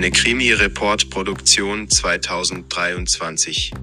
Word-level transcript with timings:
Eine 0.00 0.12
Krimi-Report-Produktion 0.12 1.90
2023. 1.90 3.74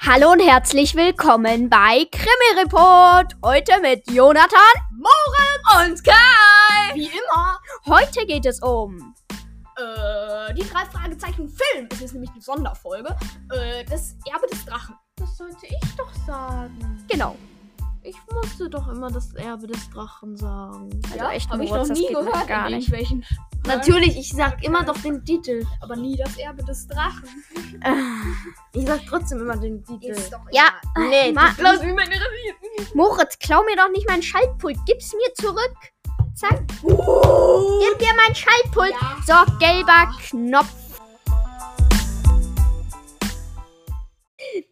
Hallo 0.00 0.32
und 0.32 0.40
herzlich 0.40 0.96
willkommen 0.96 1.70
bei 1.70 2.04
Krimi 2.10 2.60
Report. 2.60 3.36
Heute 3.44 3.80
mit 3.80 4.10
Jonathan, 4.10 4.58
Moritz 4.90 5.86
und 5.86 6.02
Kai. 6.02 6.94
Wie 6.94 7.06
immer. 7.06 7.60
Heute 7.86 8.26
geht 8.26 8.44
es 8.44 8.60
um 8.60 9.14
äh, 9.76 10.13
die 10.54 10.62
drei 10.68 10.84
Fragezeichen 10.86 11.48
Film. 11.48 11.88
Es 11.92 12.00
ist 12.00 12.12
nämlich 12.12 12.30
eine 12.30 12.40
Sonderfolge. 12.42 13.16
Äh, 13.52 13.84
das 13.84 14.16
Erbe 14.32 14.46
des 14.50 14.64
Drachen. 14.64 14.94
Das 15.16 15.36
sollte 15.36 15.66
ich 15.66 15.96
doch 15.96 16.12
sagen. 16.26 17.04
Genau. 17.08 17.36
Ich 18.06 18.16
musste 18.30 18.68
doch 18.68 18.86
immer 18.88 19.10
das 19.10 19.32
Erbe 19.34 19.66
des 19.66 19.88
Drachen 19.88 20.36
sagen. 20.36 20.90
Also 21.10 21.24
echt, 21.30 21.48
Hab 21.48 21.58
ich 21.60 21.70
noch 21.70 21.88
nie 21.88 22.08
gehört 22.08 22.46
gar 22.46 22.68
nicht. 22.68 22.88
irgendwelchen. 22.92 23.24
Natürlich, 23.66 24.18
ich 24.18 24.30
sag 24.30 24.62
immer 24.62 24.84
doch 24.84 24.98
den 24.98 25.24
Titel. 25.24 25.64
aber 25.80 25.96
nie 25.96 26.14
das 26.16 26.36
Erbe 26.36 26.62
des 26.64 26.86
Drachen. 26.86 27.28
Ich 28.74 28.86
sag 28.86 29.00
trotzdem 29.06 29.40
immer 29.40 29.56
den 29.56 29.82
Titel. 29.84 30.10
Ist 30.10 30.32
doch 30.32 30.40
Ja, 30.50 30.68
egal. 30.96 31.08
Nee, 31.08 31.32
Ma- 31.32 31.46
das 31.46 31.56
glaubst 31.56 31.82
du 31.82 31.86
mir 31.86 32.06
nicht. 32.08 32.94
Moritz, 32.94 33.38
klau 33.38 33.62
mir 33.62 33.76
doch 33.76 33.88
nicht 33.90 34.08
mein 34.08 34.20
Schaltpult. 34.22 34.76
Gib's 34.84 35.12
mir 35.12 35.32
zurück. 35.34 35.74
Zack. 36.34 36.60
Gib 36.82 38.00
mir 38.00 38.14
mein 38.16 38.34
Schaltpult. 38.34 38.90
Ja. 38.90 39.16
So, 39.24 39.58
gelber 39.58 40.12
Knopf. 40.28 40.74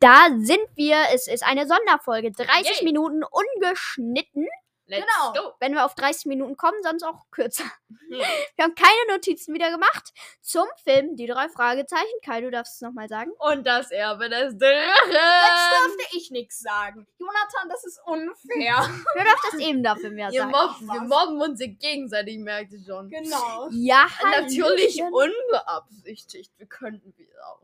Da 0.00 0.28
sind 0.38 0.66
wir. 0.74 0.96
Es 1.14 1.28
ist 1.28 1.44
eine 1.44 1.66
Sonderfolge. 1.66 2.32
30 2.32 2.80
Yay. 2.80 2.84
Minuten 2.84 3.22
ungeschnitten. 3.22 4.46
Let's 4.86 5.06
Genau. 5.06 5.32
go. 5.32 5.54
Wenn 5.60 5.72
wir 5.74 5.84
auf 5.86 5.94
30 5.94 6.26
Minuten 6.26 6.56
kommen, 6.56 6.82
sonst 6.82 7.02
auch 7.04 7.24
kürzer. 7.30 7.64
Ja. 8.10 8.18
Wir 8.56 8.64
haben 8.64 8.74
keine 8.74 9.14
Notizen 9.14 9.54
wieder 9.54 9.70
gemacht 9.70 10.12
zum 10.42 10.66
Film 10.84 11.16
Die 11.16 11.26
drei 11.26 11.48
Fragezeichen. 11.48 12.10
Kai, 12.24 12.40
du 12.40 12.50
darfst 12.50 12.74
es 12.74 12.80
nochmal 12.80 13.08
sagen. 13.08 13.30
Und 13.38 13.64
das 13.66 13.90
Erbe 13.92 14.28
des 14.28 14.52
Jetzt 14.54 14.60
Drachen. 14.60 15.86
dürfte 15.86 16.16
ich 16.16 16.30
nichts 16.30 16.58
sagen. 16.60 17.06
Jonathan, 17.18 17.68
das 17.68 17.84
ist 17.84 18.00
unfair. 18.04 18.76
Du 19.16 19.24
darfst 19.24 19.52
das 19.52 19.60
eben 19.60 19.82
dafür 19.82 20.10
mehr 20.10 20.30
sagen. 20.32 20.50
mobben, 20.50 20.86
wir 20.88 21.00
mobben 21.02 21.40
uns 21.40 21.58
gegenseitig, 21.60 22.38
merkt 22.38 22.72
ihr 22.72 22.84
schon. 22.84 23.08
genau. 23.08 23.68
Ja, 23.70 24.06
Natürlich 24.24 25.00
Hallöchen. 25.00 25.12
unbeabsichtigt. 25.14 26.52
Wir 26.58 26.66
könnten 26.66 27.14
wir 27.16 27.28
auch. 27.46 27.62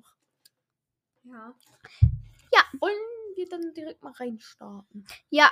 Ja. 1.25 1.53
Wollen 2.81 2.95
wir 3.35 3.49
dann 3.49 3.73
direkt 3.75 4.03
mal 4.03 4.13
reinstarten? 4.13 5.07
Ja, 5.31 5.51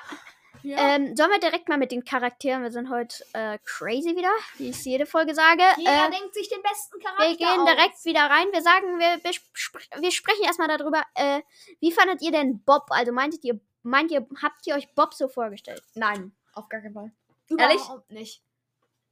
ja. 0.63 0.77
ähm, 0.79 1.17
sollen 1.17 1.31
wir 1.31 1.39
direkt 1.41 1.69
mal 1.69 1.79
mit 1.79 1.91
den 1.93 2.05
Charakteren, 2.05 2.63
wir 2.63 2.71
sind 2.71 2.91
heute 2.91 3.25
äh, 3.33 3.59
crazy 3.65 4.17
wieder, 4.17 4.31
wie 4.59 4.71
ich 4.71 4.77
es 4.77 4.85
jede 4.85 5.07
Folge 5.07 5.35
sage. 5.35 5.63
Jeder 5.79 6.09
Äh, 6.09 6.11
denkt 6.11 6.35
sich 6.35 6.49
den 6.49 6.63
besten 6.63 6.99
Charakter 7.01 7.29
wir 7.29 7.37
gehen 7.37 7.61
aus. 7.61 7.69
direkt 7.69 8.05
wieder 8.05 8.21
rein. 8.23 8.47
Wir 8.53 8.63
sagen, 8.63 8.99
wir, 8.99 9.23
wir, 9.25 9.31
spr- 9.33 10.01
wir 10.01 10.11
sprechen 10.13 10.45
erstmal 10.45 10.69
darüber, 10.77 11.03
äh, 11.15 11.43
wie 11.81 11.93
fandet 11.93 12.23
ihr 12.23 12.33
denn 12.33 12.63
Bob? 12.65 12.87
Also 12.91 13.13
meintet 13.13 13.45
ihr, 13.45 13.59
meint 13.83 14.11
ihr, 14.11 14.27
habt 14.43 14.67
ihr 14.67 14.75
euch 14.75 14.93
Bob 14.95 15.15
so 15.15 15.29
vorgestellt? 15.29 15.83
Nein, 15.95 16.33
auf 16.53 16.69
gar 16.69 16.81
keinen 16.81 16.95
Fall. 16.95 17.13
Überhaupt 17.49 18.11
nicht. 18.11 18.43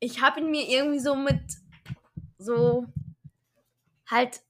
ich 0.01 0.21
habe 0.21 0.41
ihn 0.41 0.51
mir 0.51 0.69
irgendwie 0.69 0.99
so 1.01 1.15
mit 1.15 1.41
so 2.39 2.85
halt 4.11 4.41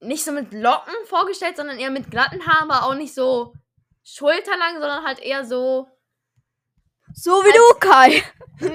nicht 0.00 0.24
so 0.24 0.32
mit 0.32 0.54
Locken 0.54 0.94
vorgestellt, 1.04 1.56
sondern 1.56 1.78
eher 1.78 1.90
mit 1.90 2.10
glatten 2.10 2.46
Haaren, 2.46 2.70
aber 2.70 2.86
auch 2.86 2.94
nicht 2.94 3.12
so 3.14 3.52
schulterlang, 4.02 4.74
sondern 4.78 5.04
halt 5.04 5.18
eher 5.18 5.44
so 5.44 5.88
So 7.14 7.30
wie 7.30 7.52
du, 7.52 7.78
Kai. 7.80 8.22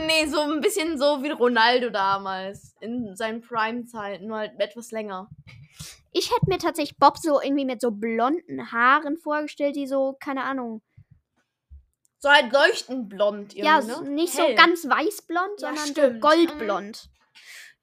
nee, 0.05 0.25
so 0.27 0.41
ein 0.41 0.61
bisschen 0.61 0.97
so 0.97 1.23
wie 1.23 1.29
Ronaldo 1.31 1.89
damals 1.89 2.75
in 2.81 3.15
seinen 3.15 3.41
Prime-Zeiten, 3.41 4.27
nur 4.27 4.37
halt 4.37 4.59
etwas 4.59 4.91
länger. 4.91 5.29
Ich 6.11 6.31
hätte 6.31 6.47
mir 6.47 6.57
tatsächlich 6.57 6.97
Bob 6.97 7.17
so 7.17 7.41
irgendwie 7.41 7.65
mit 7.65 7.81
so 7.81 7.91
blonden 7.91 8.71
Haaren 8.71 9.17
vorgestellt, 9.17 9.75
die 9.75 9.87
so, 9.87 10.15
keine 10.19 10.43
Ahnung, 10.43 10.81
So 12.19 12.29
halt 12.29 12.51
leuchtend 12.53 13.09
blond 13.09 13.53
irgendwie, 13.53 13.65
ja, 13.65 13.81
ne? 13.81 13.93
so- 13.95 14.01
nicht 14.03 14.37
Hell. 14.37 14.51
so 14.51 14.55
ganz 14.55 14.85
weißblond, 14.87 15.61
Ja, 15.61 15.67
sondern 15.67 15.85
so 15.85 15.91
stimmt. 15.91 16.21
goldblond. 16.21 17.09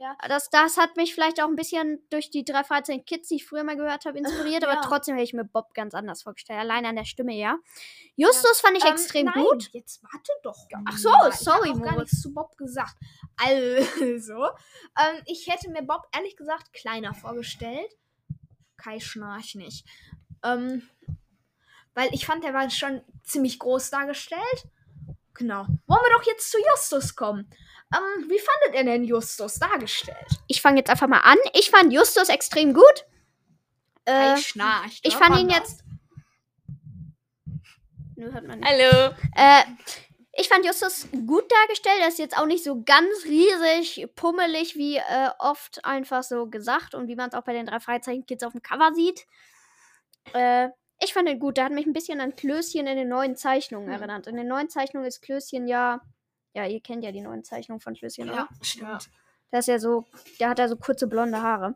Ja. 0.02 0.16
Das, 0.26 0.50
das 0.50 0.78
hat 0.78 0.96
mich 0.96 1.14
vielleicht 1.14 1.40
auch 1.40 1.46
ein 1.46 1.54
bisschen 1.54 2.04
durch 2.10 2.28
die 2.28 2.44
drei 2.44 2.64
Fragezeichen 2.64 3.04
Kids, 3.04 3.28
die 3.28 3.36
ich 3.36 3.46
früher 3.46 3.62
mal 3.62 3.76
gehört 3.76 4.04
habe, 4.04 4.18
inspiriert, 4.18 4.64
aber 4.64 4.74
Ja. 4.74 4.80
trotzdem 4.80 5.14
hätte 5.14 5.22
ich 5.24 5.32
mir 5.32 5.44
Bob 5.44 5.72
ganz 5.74 5.94
anders 5.94 6.24
vorgestellt. 6.24 6.58
Allein 6.58 6.84
an 6.84 6.96
der 6.96 7.04
Stimme, 7.04 7.34
ja. 7.34 7.56
Justus 8.16 8.60
fand 8.60 8.76
ich 8.76 8.84
Ähm, 8.84 8.90
extrem 8.94 9.26
nein, 9.26 9.34
gut. 9.44 9.70
Jetzt 9.72 10.02
warte 10.02 10.32
doch. 10.42 10.58
Ach 10.86 10.98
so, 10.98 11.08
mal. 11.08 11.30
sorry, 11.30 11.70
ich 11.72 11.80
gar 11.80 11.96
nichts 11.96 12.20
zu 12.20 12.34
Bob 12.34 12.56
gesagt. 12.56 12.96
Also, 13.36 14.32
ähm, 14.98 15.22
ich 15.26 15.46
hätte 15.46 15.70
mir 15.70 15.82
Bob 15.82 16.02
ehrlich 16.12 16.36
gesagt 16.36 16.72
kleiner 16.72 17.14
vorgestellt. 17.14 17.92
Kai 18.76 18.98
schnarch 18.98 19.54
nicht. 19.54 19.86
Ähm, 20.42 20.82
weil 21.94 22.12
ich 22.12 22.26
fand, 22.26 22.44
er 22.44 22.54
war 22.54 22.68
schon 22.70 23.02
ziemlich 23.22 23.60
groß 23.60 23.90
dargestellt. 23.90 24.66
Genau. 25.34 25.64
Wollen 25.86 26.02
wir 26.02 26.18
doch 26.18 26.26
jetzt 26.26 26.50
zu 26.50 26.58
Justus 26.58 27.14
kommen. 27.14 27.48
Ähm, 27.94 28.28
wie 28.30 28.38
fandet 28.38 28.78
ihr 28.78 28.84
denn 28.84 29.04
Justus 29.04 29.58
dargestellt? 29.58 30.40
Ich 30.46 30.62
fange 30.62 30.78
jetzt 30.78 30.90
einfach 30.90 31.08
mal 31.08 31.20
an. 31.20 31.36
Ich 31.54 31.70
fand 31.70 31.92
Justus 31.92 32.28
extrem 32.28 32.72
gut. 32.74 33.06
Äh, 34.04 34.34
Kai 34.34 34.36
schnarcht. 34.38 35.00
ich 35.06 35.14
fand 35.16 35.36
ihn 35.38 35.48
das? 35.48 35.58
jetzt. 35.58 35.84
Nö, 38.16 38.32
hört 38.32 38.46
man 38.46 38.60
nicht. 38.60 38.68
Hallo. 38.70 39.14
Äh, 39.36 39.62
ich 40.34 40.48
fand 40.48 40.64
Justus 40.64 41.06
gut 41.26 41.44
dargestellt. 41.50 41.98
Er 42.00 42.08
ist 42.08 42.18
jetzt 42.18 42.38
auch 42.38 42.46
nicht 42.46 42.64
so 42.64 42.82
ganz 42.82 43.24
riesig, 43.24 44.08
pummelig, 44.14 44.76
wie 44.76 44.96
äh, 44.96 45.30
oft 45.38 45.84
einfach 45.84 46.22
so 46.22 46.46
gesagt 46.46 46.94
und 46.94 47.08
wie 47.08 47.16
man 47.16 47.28
es 47.28 47.34
auch 47.34 47.42
bei 47.44 47.52
den 47.52 47.66
drei 47.66 47.80
Freizeichen-Kids 47.80 48.42
auf 48.42 48.52
dem 48.52 48.62
Cover 48.62 48.92
sieht. 48.94 49.26
Äh, 50.32 50.68
ich 51.04 51.12
fand 51.12 51.28
ihn 51.28 51.38
gut. 51.40 51.56
Der 51.58 51.64
hat 51.66 51.72
mich 51.72 51.84
ein 51.86 51.92
bisschen 51.92 52.20
an 52.20 52.34
Klößchen 52.36 52.86
in 52.86 52.96
den 52.96 53.08
neuen 53.08 53.36
Zeichnungen 53.36 53.88
Hm. 53.88 53.94
erinnert. 53.94 54.26
In 54.26 54.36
den 54.36 54.48
neuen 54.48 54.70
Zeichnungen 54.70 55.06
ist 55.06 55.20
Klößchen 55.20 55.66
ja. 55.66 56.00
Ja, 56.54 56.66
ihr 56.66 56.80
kennt 56.80 57.04
ja 57.04 57.12
die 57.12 57.20
neuen 57.20 57.44
Zeichnungen 57.44 57.80
von 57.80 57.94
Klößchen, 57.94 58.28
Ja, 58.28 58.48
stimmt. 58.60 59.10
Der 59.52 59.58
ist 59.58 59.68
ja 59.68 59.78
so, 59.78 60.06
der 60.40 60.48
hat 60.48 60.58
ja 60.58 60.66
so 60.66 60.76
kurze 60.76 61.06
blonde 61.06 61.42
Haare. 61.42 61.74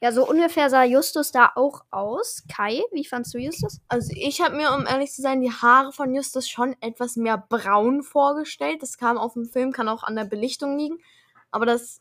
Ja, 0.00 0.12
so 0.12 0.26
ungefähr 0.26 0.70
sah 0.70 0.84
Justus 0.84 1.30
da 1.30 1.52
auch 1.56 1.84
aus. 1.90 2.42
Kai, 2.50 2.82
wie 2.90 3.04
fandst 3.04 3.34
du 3.34 3.38
Justus? 3.38 3.80
Also 3.88 4.12
ich 4.16 4.40
habe 4.40 4.56
mir, 4.56 4.72
um 4.72 4.86
ehrlich 4.86 5.12
zu 5.12 5.20
sein, 5.20 5.42
die 5.42 5.52
Haare 5.52 5.92
von 5.92 6.14
Justus 6.14 6.48
schon 6.48 6.74
etwas 6.80 7.16
mehr 7.16 7.36
braun 7.36 8.02
vorgestellt. 8.02 8.82
Das 8.82 8.96
kam 8.96 9.18
auf 9.18 9.34
dem 9.34 9.44
Film, 9.44 9.72
kann 9.72 9.88
auch 9.88 10.04
an 10.04 10.16
der 10.16 10.24
Belichtung 10.24 10.78
liegen. 10.78 10.98
Aber 11.50 11.66
das 11.66 12.00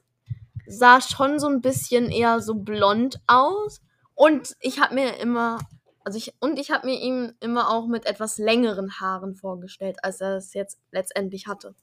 sah 0.65 1.01
schon 1.01 1.39
so 1.39 1.47
ein 1.47 1.59
bisschen 1.59 2.09
eher 2.09 2.39
so 2.39 2.55
blond 2.55 3.19
aus. 3.27 3.81
Und 4.15 4.55
ich 4.61 4.79
habe 4.79 4.95
mir 4.95 5.17
immer, 5.17 5.59
also 6.05 6.17
ich, 6.17 6.35
und 6.39 6.57
ich 6.57 6.71
habe 6.71 6.87
mir 6.87 7.01
ihn 7.01 7.33
immer 7.41 7.69
auch 7.69 7.87
mit 7.87 8.05
etwas 8.05 8.37
längeren 8.37 9.01
Haaren 9.01 9.35
vorgestellt, 9.35 9.97
als 10.03 10.21
er 10.21 10.37
es 10.37 10.53
jetzt 10.53 10.79
letztendlich 10.91 11.47
hatte. 11.47 11.75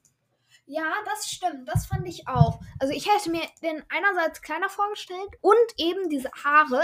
Ja, 0.67 0.93
das 1.05 1.29
stimmt. 1.29 1.69
Das 1.69 1.87
fand 1.87 2.09
ich 2.09 2.27
auch. 2.27 2.61
Also 2.79 2.93
ich 2.93 3.09
hätte 3.09 3.31
mir 3.31 3.43
den 3.63 3.83
einerseits 3.91 4.41
kleiner 4.41 4.69
vorgestellt 4.69 5.29
und 5.41 5.57
eben 5.77 6.09
diese 6.09 6.31
Haare, 6.33 6.83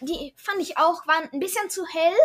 die 0.00 0.34
fand 0.36 0.60
ich 0.60 0.78
auch, 0.78 1.06
waren 1.06 1.28
ein 1.32 1.40
bisschen 1.40 1.68
zu 1.70 1.86
hell. 1.86 2.16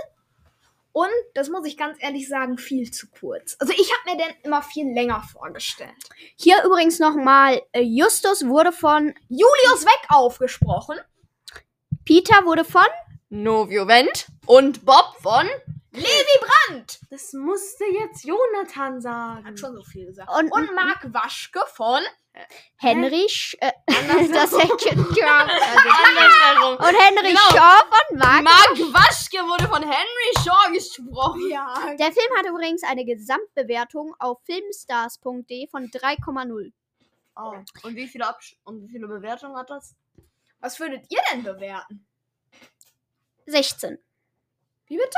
Und, 0.94 1.10
das 1.34 1.50
muss 1.50 1.66
ich 1.66 1.76
ganz 1.76 1.98
ehrlich 2.02 2.30
sagen, 2.30 2.60
viel 2.60 2.92
zu 2.92 3.08
kurz. 3.08 3.56
Also 3.60 3.74
ich 3.74 3.92
habe 3.92 4.12
mir 4.16 4.24
den 4.24 4.36
immer 4.44 4.62
viel 4.62 4.94
länger 4.94 5.24
vorgestellt. 5.24 5.92
Hier 6.36 6.64
übrigens 6.64 7.00
nochmal, 7.00 7.64
äh, 7.72 7.82
Justus 7.82 8.46
wurde 8.46 8.72
von, 8.72 9.14
Julius 9.28 9.86
Weg 9.86 10.06
aufgesprochen. 10.10 10.98
Peter 12.06 12.46
wurde 12.46 12.64
von, 12.64 12.86
Novio 13.30 13.88
Vent 13.88 14.28
und 14.46 14.86
Bob 14.86 15.16
von. 15.20 15.50
Levi 15.94 16.40
Brandt. 16.68 17.00
Das 17.10 17.34
musste 17.34 17.86
jetzt 17.86 18.24
Jonathan 18.26 19.00
sagen. 19.00 19.46
Hat 19.46 19.60
schon 19.60 19.76
so 19.76 19.84
viel 19.84 20.08
gesagt. 20.08 20.30
Und- 20.38 20.52
Und, 20.52 20.74
Marc 20.74 21.14
Waschke 21.14 21.62
von 21.74 22.02
Henry, 22.78 23.28
Sch 23.30 23.56
äh, 23.60 23.72
das 23.88 24.52
hätte 24.58 24.90
Andersherum. 24.90 26.78
Und 26.78 26.96
Henry 27.00 27.30
Genau. 27.30 27.40
Shaw 27.52 27.84
von 27.90 28.18
Mark. 28.18 28.44
Mark 28.44 28.78
Waschke 28.94 29.38
wurde 29.40 29.68
von 29.68 29.84
Henry 29.84 30.34
Shaw 30.44 30.72
gesprochen. 30.74 31.48
Ja. 31.50 31.76
Der 32.00 32.12
Film 32.12 32.32
hat 32.38 32.48
übrigens 32.48 32.82
eine 32.84 33.06
Gesamtbewertung 33.06 34.16
auf 34.20 34.42
filmstars.de 34.46 35.68
von 35.70 35.92
3,0. 35.92 36.72
Oh. 37.36 37.54
Und 37.84 37.96
wie 37.96 38.08
viele 38.08 38.28
Absch 38.28 38.56
und 38.64 38.82
wie 38.82 38.90
viele 38.90 39.08
Bewertungen 39.08 39.56
hat 39.56 39.70
das? 39.70 39.96
Was 40.60 40.80
würdet 40.80 41.06
ihr 41.10 41.20
denn 41.32 41.44
bewerten? 41.44 42.06
16. 43.46 44.00
Wie 44.88 44.98
bitte? 44.98 45.18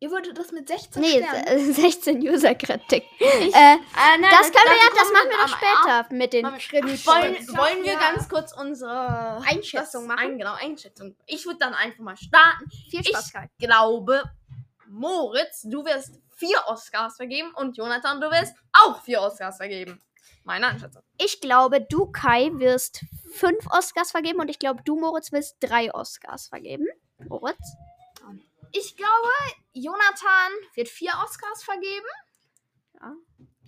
Ihr 0.00 0.10
würdet 0.12 0.38
das 0.38 0.52
mit 0.52 0.68
16 0.68 1.02
Nee, 1.02 1.22
Sternen. 1.22 1.46
äh, 1.46 1.72
16 1.72 2.18
User-Kritik. 2.22 3.04
Äh, 3.18 3.50
nein, 3.50 4.22
das 4.30 4.52
können 4.52 4.70
wir 4.70 4.76
ja, 4.76 4.90
das 4.94 5.12
machen 5.12 5.28
wir 5.28 5.36
doch 5.36 5.56
später 5.56 6.14
mit 6.14 6.32
den 6.32 6.44
Krimi 6.58 6.92
Wollen, 7.04 7.34
wollen 7.56 7.82
wir 7.84 7.92
Ja. 7.94 7.98
ganz 7.98 8.28
kurz 8.28 8.52
unsere 8.52 9.42
Einschätzung 9.44 10.06
machen? 10.06 10.20
Ein, 10.20 10.38
genau, 10.38 10.54
Einschätzung. 10.54 11.16
Ich 11.26 11.44
würde 11.46 11.58
dann 11.58 11.74
einfach 11.74 11.98
mal 11.98 12.16
starten. 12.16 12.70
Viel 12.90 13.04
Spaß, 13.04 13.32
Kai. 13.32 13.50
Ich 13.58 13.66
glaube, 13.66 14.22
Moritz, 14.86 15.62
du 15.64 15.84
wirst 15.84 16.20
vier 16.36 16.58
Oscars 16.66 17.16
vergeben 17.16 17.52
und 17.56 17.76
Jonathan, 17.76 18.20
du 18.20 18.30
wirst 18.30 18.54
auch 18.72 19.02
vier 19.02 19.20
Oscars 19.20 19.56
vergeben. 19.56 20.00
Meine 20.44 20.68
Einschätzung. 20.68 21.02
Ich 21.20 21.40
glaube, 21.40 21.80
du, 21.80 22.06
Kai, 22.06 22.50
wirst 22.54 23.04
fünf 23.34 23.66
Oscars 23.70 24.12
vergeben 24.12 24.38
und 24.38 24.48
ich 24.48 24.60
glaube, 24.60 24.82
du, 24.84 24.96
Moritz, 24.96 25.32
wirst 25.32 25.56
drei 25.60 25.92
Oscars 25.92 26.46
vergeben. 26.48 26.86
Moritz? 27.28 27.58
Ich 28.72 28.96
glaube, 28.96 29.28
Jonathan 29.72 30.52
wird 30.74 30.88
vier 30.88 31.12
Oscars 31.24 31.62
vergeben. 31.62 32.06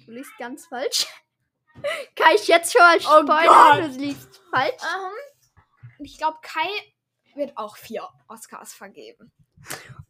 Du 0.06 0.12
liest 0.12 0.36
ganz 0.38 0.66
falsch. 0.66 1.06
Kai, 2.16 2.34
ich 2.34 2.48
jetzt 2.48 2.72
schon 2.72 2.82
mal 2.82 2.96
Oh 2.98 3.22
spoilern, 3.22 3.92
du 3.92 3.98
liest 4.00 4.40
falsch. 4.50 4.82
Ähm, 4.82 6.04
ich 6.04 6.18
glaube, 6.18 6.38
Kai 6.42 6.68
wird 7.34 7.56
auch 7.56 7.76
vier 7.76 8.08
Oscars 8.28 8.72
vergeben. 8.72 9.32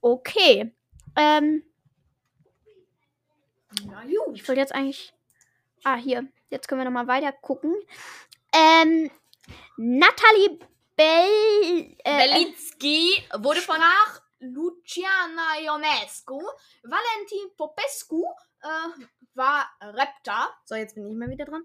Okay. 0.00 0.74
Ähm, 1.16 1.62
Na 3.84 4.02
gut. 4.04 4.34
ich 4.34 4.48
wollte 4.48 4.60
jetzt 4.60 4.74
eigentlich. 4.74 5.12
Ah, 5.84 5.96
hier. 5.96 6.26
Jetzt 6.50 6.66
können 6.68 6.80
wir 6.80 6.84
nochmal 6.84 7.06
weiter 7.06 7.32
gucken. 7.32 7.74
Ähm, 8.52 9.10
Natalie 9.76 10.58
Bell. 10.96 11.96
Äh, 12.04 12.28
Belitsky 12.28 13.24
wurde 13.38 13.60
von 13.60 13.76
Sprach 13.76 14.20
Luciana 14.40 15.58
Ionescu. 15.60 16.40
Valentin 16.82 17.56
Popescu 17.56 18.24
äh, 18.62 18.66
war 19.34 19.68
Raptor. 19.80 20.50
So, 20.64 20.74
jetzt 20.74 20.94
bin 20.94 21.06
ich 21.06 21.16
mal 21.16 21.28
wieder 21.28 21.44
dran. 21.44 21.62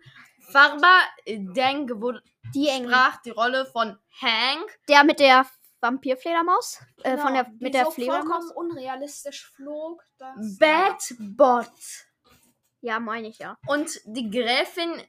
Farba 0.51 0.99
Denk 1.27 1.89
wurde 1.99 2.21
die 2.53 2.69
sprach 2.69 3.21
die 3.21 3.31
Rolle 3.31 3.65
von 3.65 3.97
Hank. 4.21 4.79
Der 4.87 5.03
mit 5.03 5.19
der 5.19 5.45
Vampirfledermaus. 5.81 6.79
Äh, 7.03 7.17
von 7.17 7.33
der, 7.33 7.45
Genau, 7.45 7.57
mit 7.59 7.73
der 7.73 7.85
so 7.85 7.91
Fledermaus. 7.91 8.25
vollkommen 8.27 8.51
unrealistisch 8.51 9.51
flog. 9.55 10.03
Bad 10.59 11.13
Bot. 11.19 11.71
Ja, 12.81 12.99
meine 12.99 13.27
ich 13.27 13.39
ja. 13.39 13.57
Und 13.67 13.99
die 14.05 14.29
Gräfin 14.29 15.01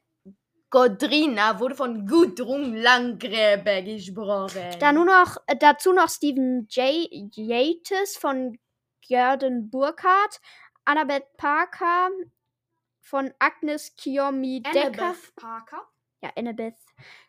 Godrina 0.71 1.61
wurde 1.61 1.75
von 1.75 2.07
Gudrun 2.07 2.77
Langgräber 2.77 3.83
gesprochen. 3.83 4.77
Da 4.81 4.93
nur 4.93 5.05
noch, 5.05 5.37
äh, 5.47 5.57
dazu 5.57 5.93
noch 5.93 6.09
Stephen 6.09 6.67
J. 6.71 7.09
Yates 7.35 8.17
von 8.17 8.59
Gerdon 9.07 9.71
Burkhardt, 9.71 10.41
Annabeth 10.85 11.37
Parker 11.37 12.11
von 13.01 13.33
Agnes 13.39 13.95
Kiomi 13.97 14.63
Decker. 14.63 14.87
Annabeth 14.87 15.37
Parker. 15.37 15.87
Ja, 16.23 16.31
Annabeth. 16.37 16.75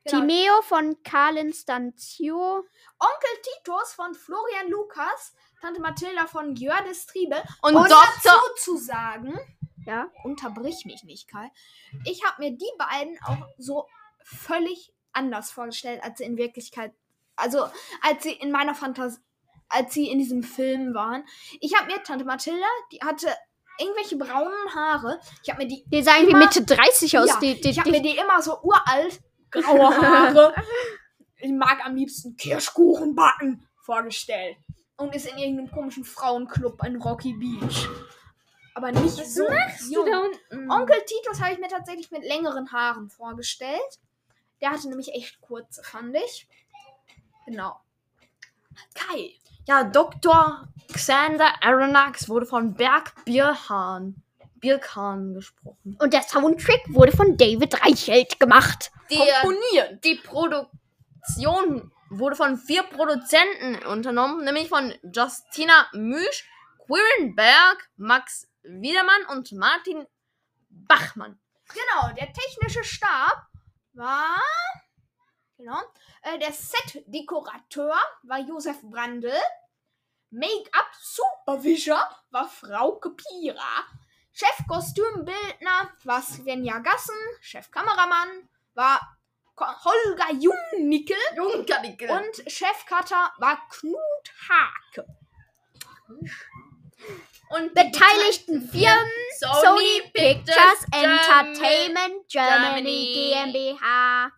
Genau. 0.06 0.22
Timeo 0.22 0.62
von 0.63 1.04
Carlin 1.04 1.54
Stanzio. 1.54 2.66
Onkel 3.00 3.42
Titus 3.44 3.94
von 3.94 4.16
Florian 4.16 4.69
Lukas. 4.69 5.33
Tante 5.62 5.81
Mathilda 5.81 6.25
von 6.25 6.56
Jördis 6.56 7.06
Triebel. 7.06 7.42
und 7.62 7.75
Und 7.75 7.90
Dr. 7.90 7.98
dazu 8.24 8.40
zu 8.56 8.78
sagen, 8.78 9.38
Ja. 9.88 10.07
unterbrich 10.24 10.86
mich 10.86 11.04
nicht, 11.04 11.28
Kai. 11.28 11.50
Ich 12.06 12.24
habe 12.25 12.44
mir 12.44 12.51
die 12.51 12.72
beiden 12.78 13.18
auch 13.25 13.48
so 13.57 13.88
völlig 14.24 14.94
anders 15.13 15.50
vorgestellt, 15.51 16.04
als 16.04 16.19
sie 16.19 16.25
in 16.25 16.38
Wirklichkeit, 16.38 16.94
also 17.36 17.66
als 18.01 18.24
sie 18.24 18.34
in 18.34 18.51
meiner 18.51 18.75
Fantasie, 18.75 19.19
als 19.69 19.94
sie 19.94 20.10
in 20.10 20.19
diesem 20.19 20.44
Film 20.44 20.94
waren. 20.94 21.24
Ich 21.60 21.75
habe 21.75 21.92
mir 21.92 22.04
Tante 22.04 22.25
Mathilda, 22.25 22.66
die 22.92 23.00
hatte 23.01 23.28
irgendwelche 23.80 24.18
braunen 24.18 24.74
Haare. 24.75 25.19
Ich 25.44 25.50
habe 25.50 25.63
mir 25.63 25.68
die, 25.69 25.84
Die 25.88 26.04
sah 26.04 26.16
irgendwie 26.16 26.31
Immer- 26.31 26.45
Mitte 26.45 26.63
30 26.63 27.18
aus. 27.18 27.28
ja, 27.30 27.40
die, 27.40 27.60
die, 27.62 27.69
ich 27.69 27.80
habe 27.80 27.92
mir 27.92 28.01
die 28.01 28.18
immer 28.18 28.42
so 28.42 28.60
uralt 28.62 29.22
graue 29.51 29.95
Haare. 29.95 30.54
ich 31.38 31.51
mag 31.51 31.86
am 31.86 31.95
liebsten 31.95 32.36
Kirschkuchen 32.38 33.16
backen 33.16 33.68
vorgestellt 33.83 34.57
und 34.98 35.16
ist 35.16 35.28
in 35.28 35.38
irgendeinem 35.38 35.72
komischen 35.72 36.04
Frauenclub 36.04 36.83
in 36.86 37.01
Rocky 37.01 37.33
Beach. 37.33 37.88
Aber 38.78 38.92
nicht 38.92 39.26
so. 39.26 39.44
jung. 39.90 40.08
unten? 40.52 40.72
Onkel 40.72 40.98
Titus 41.04 41.42
habe 41.42 41.54
ich 41.54 41.60
mir 41.60 41.68
tatsächlich 41.68 42.12
mit 42.12 42.24
längeren 42.24 42.72
Haaren 42.72 43.10
vorgestellt. 43.10 44.00
Der 44.62 44.70
hatte 44.70 44.88
nämlich 44.88 45.12
echt 45.16 45.42
kurze, 45.42 45.82
fand 45.84 46.16
ich. 46.16 46.48
Genau. 47.48 47.80
Kai. 48.94 49.34
Ja, 49.66 49.84
Dr. 49.84 50.68
Xander 50.94 51.56
Aronnax 51.64 52.30
wurde 52.30 52.46
von 52.46 52.76
Berg 52.76 53.16
Bierhahn. 53.26 54.22
Birkhahn 54.60 55.34
gesprochen. 55.34 55.98
und 56.00 56.14
der 56.14 56.22
Soundtrack 56.22 56.82
wurde 56.90 57.18
von 57.18 57.36
David 57.36 57.84
Reichelt 57.84 58.40
gemacht. 58.40 58.92
Die, 59.10 59.20
die 60.04 60.16
Produktion 60.16 61.92
wurde 62.10 62.36
von 62.36 62.58
vier 62.58 62.84
Produzenten 62.84 63.84
unternommen, 63.88 64.46
nämlich 64.46 64.70
von 64.70 64.94
Justina 65.12 65.88
Müsch, 65.94 66.48
Quirin 66.86 67.36
Berg, 67.36 67.90
Max 67.98 68.47
Wiedermann 68.68 69.25
und 69.38 69.52
Martin 69.54 70.06
Bachmann. 70.69 71.40
Genau, 71.69 72.14
der 72.16 72.31
technische 72.34 72.84
Stab 72.84 73.48
war. 73.94 74.38
Genau. 75.58 75.81
Äh, 76.22 76.38
der 76.40 76.54
Set-Dekorateur 76.54 77.98
war 78.24 78.40
Josef 78.40 78.81
Brandl. 78.84 79.34
Make-up-Supervisor 80.30 82.10
war 82.30 82.50
Frauke 82.50 83.12
Pira. 83.12 83.86
Chefkostümbildner 84.34 85.92
war 86.04 86.22
Svenja 86.22 86.80
Gassen. 86.80 87.16
Chefkameramann 87.42 88.48
war 88.75 89.18
Holger 89.60 90.31
Jungnickel. 90.34 91.18
Junkernickel. 91.36 92.10
Und 92.10 92.52
Chefcutter 92.52 93.34
war 93.40 93.68
Knut 93.69 93.98
Hake. 94.48 95.08
Und 97.50 97.74
Beteiligten 97.74 98.62
Firmen 98.70 99.12
Sony, 99.40 99.62
Sony 99.64 100.12
Pictures. 100.14 100.86
Entertainment 100.92 102.28
Germany, 102.30 103.14
Germany. 103.14 103.74
GmbH. 103.78 104.32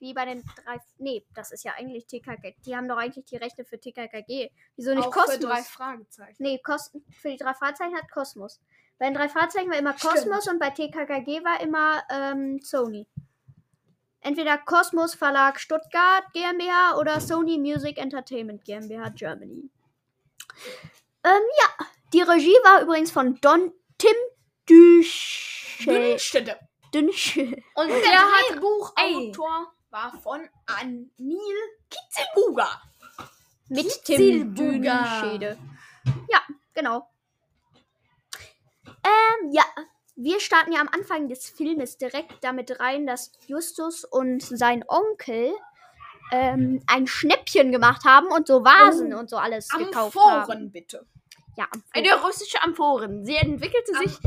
Wie 0.00 0.12
bei 0.12 0.24
den 0.26 0.44
drei. 0.44 0.78
Nee, 0.98 1.24
das 1.34 1.52
ist 1.52 1.64
ja 1.64 1.72
eigentlich 1.78 2.06
TKG. 2.06 2.54
Die 2.66 2.76
haben 2.76 2.88
doch 2.88 2.96
eigentlich 2.96 3.24
die 3.24 3.36
Rechte 3.36 3.64
für 3.64 3.78
TKKG. 3.78 4.50
Wieso 4.76 4.94
nicht 4.94 5.06
Auch 5.06 5.14
für 5.14 5.20
Kosmos? 5.20 5.38
drei 5.38 5.62
Fragezeichen. 5.62 6.36
Nee, 6.38 6.58
Kos 6.62 6.90
für 7.20 7.30
die 7.30 7.36
drei 7.36 7.54
Fahrzeichen 7.54 7.96
hat 7.96 8.10
Kosmos. 8.10 8.60
Bei 8.98 9.06
den 9.06 9.14
drei 9.14 9.28
Fahrzeichen 9.28 9.70
war 9.70 9.78
immer 9.78 9.96
Stimmt. 9.96 10.14
Kosmos 10.14 10.48
und 10.48 10.58
bei 10.58 10.70
TKKG 10.70 11.44
war 11.44 11.60
immer 11.60 12.02
ähm, 12.10 12.60
Sony. 12.60 13.06
Entweder 14.20 14.58
Kosmos 14.58 15.14
Verlag 15.14 15.60
Stuttgart 15.60 16.24
GmbH 16.32 16.96
oder 16.98 17.20
Sony 17.20 17.58
Music 17.58 17.98
Entertainment 17.98 18.64
GmbH 18.64 19.10
Germany. 19.10 19.70
Ähm, 21.24 21.42
ja, 21.60 21.86
die 22.14 22.22
Regie 22.22 22.56
war 22.64 22.80
übrigens 22.82 23.10
von 23.10 23.38
Don 23.40 23.72
Tim 23.98 24.14
Düschel. 24.70 26.16
Düschel. 26.94 27.62
Und 27.74 27.88
der 27.88 28.00
der 28.00 28.22
Drehbuchautor 28.52 29.72
war 29.90 30.12
von 30.22 30.48
Anil 30.66 31.56
Kitzelbuga. 31.90 32.68
Mit 33.68 33.86
Kitzelbuga. 34.04 34.22
Tim 34.30 34.54
Dünschede. 34.54 35.58
Ja, 36.30 36.40
genau. 36.72 37.08
Ähm, 38.86 39.52
ja. 39.52 39.64
Wir 40.16 40.38
starten 40.38 40.70
ja 40.70 40.80
am 40.80 40.88
Anfang 40.88 41.28
des 41.28 41.50
Filmes 41.50 41.98
direkt 41.98 42.44
damit 42.44 42.78
rein, 42.78 43.04
dass 43.04 43.32
Justus 43.48 44.04
und 44.04 44.40
sein 44.42 44.84
Onkel 44.86 45.52
ähm, 46.30 46.80
ein 46.86 47.08
Schnäppchen 47.08 47.72
gemacht 47.72 48.04
haben 48.04 48.28
und 48.28 48.46
so 48.46 48.64
Vasen 48.64 49.12
Oh. 49.12 49.18
und 49.18 49.28
so 49.28 49.36
alles 49.36 49.68
gekauft 49.70 50.16
haben. 50.16 50.40
Amphoren, 50.42 50.70
bitte. 50.70 51.04
Ja, 51.56 51.64
Amphoren. 51.70 51.82
eine 51.92 52.14
russische 52.22 52.60
Amphoren. 52.62 53.24
Sie 53.24 53.36
entwickelte 53.36 53.92
Am- 53.96 54.06
sich 54.06 54.18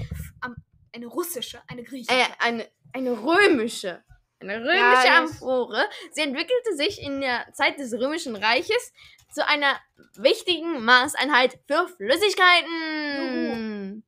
Am, 0.41 0.55
eine 0.93 1.07
russische, 1.07 1.62
eine 1.67 1.84
griechische. 1.84 2.17
äh, 2.17 2.25
eine, 2.39 2.67
eine 2.93 3.12
römische. 3.12 4.03
Eine 4.39 4.57
römische 4.60 5.07
Ja, 5.07 5.17
Amphore. 5.19 5.84
Sie 6.12 6.22
entwickelte 6.22 6.75
sich 6.75 7.01
in 7.01 7.22
der 7.22 7.51
Zeit 7.53 7.79
des 7.79 7.91
Römischen 7.93 8.36
Reiches 8.36 8.93
zu 9.34 9.46
einer 9.46 9.77
wichtigen 10.15 10.84
Maßeinheit 10.86 11.60
für 11.67 11.88
Flüssigkeiten. 11.88 14.03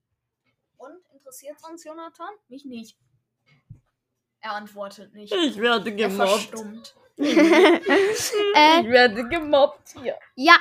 Und 0.77 0.97
interessiert 1.13 1.57
uns 1.69 1.83
Jonathan? 1.83 2.29
Mich 2.47 2.63
nicht. 2.65 2.95
Er 4.41 4.53
antwortet 4.53 5.13
nicht. 5.13 5.33
Ich 5.33 5.57
werde 5.57 5.91
Er 5.91 6.09
verstummt. 6.11 6.95
Ich 7.17 7.27
werde 8.87 9.27
gemobbt 9.27 9.89
hier. 10.01 10.15
ja, 10.35 10.55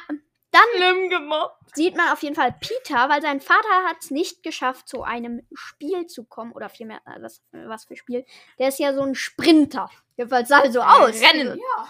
Gemobbt. 1.11 1.77
sieht 1.77 1.97
man 1.97 2.11
auf 2.11 2.23
jeden 2.23 2.35
Fall 2.35 2.53
Peter, 2.61 3.09
weil 3.09 3.21
sein 3.23 3.41
Vater 3.41 3.85
hat 3.87 3.99
es 4.01 4.11
nicht 4.11 4.43
geschafft, 4.43 4.89
zu 4.89 5.03
einem 5.03 5.47
Spiel 5.55 6.07
zu 6.07 6.25
kommen. 6.25 6.53
Oder 6.53 6.69
vielmehr, 6.69 7.01
äh, 7.07 7.21
was, 7.21 7.43
was 7.53 7.85
für 7.85 7.97
Spiel. 7.97 8.25
Der 8.59 8.69
ist 8.69 8.79
ja 8.79 8.95
so 8.95 9.03
ein 9.03 9.15
Sprinter. 9.15 9.91
Jedenfalls 10.17 10.49
sah 10.49 10.61
er 10.61 10.73
so 10.73 10.81
aus. 10.81 11.21
Rennen. 11.23 11.59
Ja. 11.59 11.89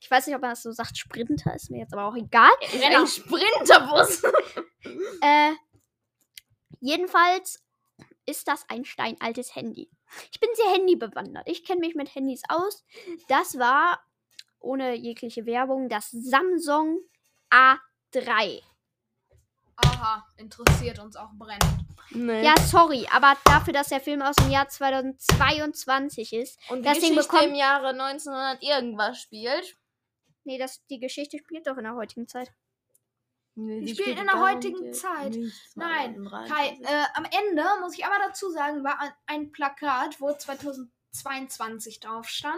Ich 0.00 0.10
weiß 0.10 0.26
nicht, 0.26 0.36
ob 0.36 0.42
man 0.42 0.50
das 0.50 0.62
so 0.62 0.70
sagt, 0.70 0.96
Sprinter, 0.96 1.54
ist 1.54 1.70
mir 1.70 1.80
jetzt 1.80 1.92
aber 1.92 2.04
auch 2.04 2.16
egal. 2.16 2.50
Ein 2.82 3.06
Sprinterbus. 3.06 4.22
Äh, 5.20 5.52
Jedenfalls 6.80 7.64
ist 8.26 8.46
das 8.48 8.64
ein 8.68 8.84
steinaltes 8.84 9.54
Handy. 9.54 9.90
Ich 10.30 10.40
bin 10.40 10.50
sehr 10.54 10.72
handybewandert. 10.72 11.48
Ich 11.48 11.64
kenne 11.64 11.80
mich 11.80 11.94
mit 11.94 12.14
Handys 12.14 12.42
aus. 12.48 12.84
Das 13.28 13.58
war, 13.58 14.00
ohne 14.60 14.94
jegliche 14.94 15.46
Werbung, 15.46 15.88
das 15.88 16.10
Samsung 16.10 17.00
A3. 18.18 18.62
Aha, 19.76 20.26
interessiert 20.36 20.98
uns 20.98 21.14
auch 21.16 21.30
brennend. 21.34 21.64
Nee. 22.10 22.42
Ja, 22.44 22.54
sorry, 22.58 23.06
aber 23.12 23.36
dafür, 23.44 23.72
dass 23.74 23.88
der 23.90 24.00
Film 24.00 24.22
aus 24.22 24.34
dem 24.36 24.50
Jahr 24.50 24.68
2022 24.68 26.32
ist. 26.32 26.58
und 26.70 26.78
die 26.78 26.82
Ding 26.84 26.94
Geschichte 26.94 27.22
bekommt- 27.22 27.42
im 27.44 27.54
Jahre 27.54 27.88
1900 27.90 28.62
irgendwas 28.62 29.20
spielt. 29.20 29.76
Nee, 30.44 30.58
das, 30.58 30.84
die 30.86 30.98
Geschichte 30.98 31.38
spielt 31.38 31.66
doch 31.66 31.76
in 31.76 31.84
der 31.84 31.94
heutigen 31.94 32.26
Zeit. 32.26 32.50
Nee, 33.54 33.80
Die 33.84 33.94
spielt 33.94 34.18
in 34.18 34.26
der 34.26 34.40
heutigen 34.40 34.92
Zeit. 34.94 35.36
Nein, 35.74 36.24
Kai, 36.48 36.78
äh, 36.82 37.04
am 37.14 37.24
Ende 37.24 37.64
muss 37.80 37.96
ich 37.96 38.04
aber 38.06 38.16
dazu 38.26 38.50
sagen, 38.50 38.82
war 38.84 38.98
ein- 39.00 39.12
ein 39.26 39.52
Plakat, 39.52 40.20
wo 40.20 40.32
2022 40.32 42.00
drauf 42.00 42.28
stand. 42.28 42.56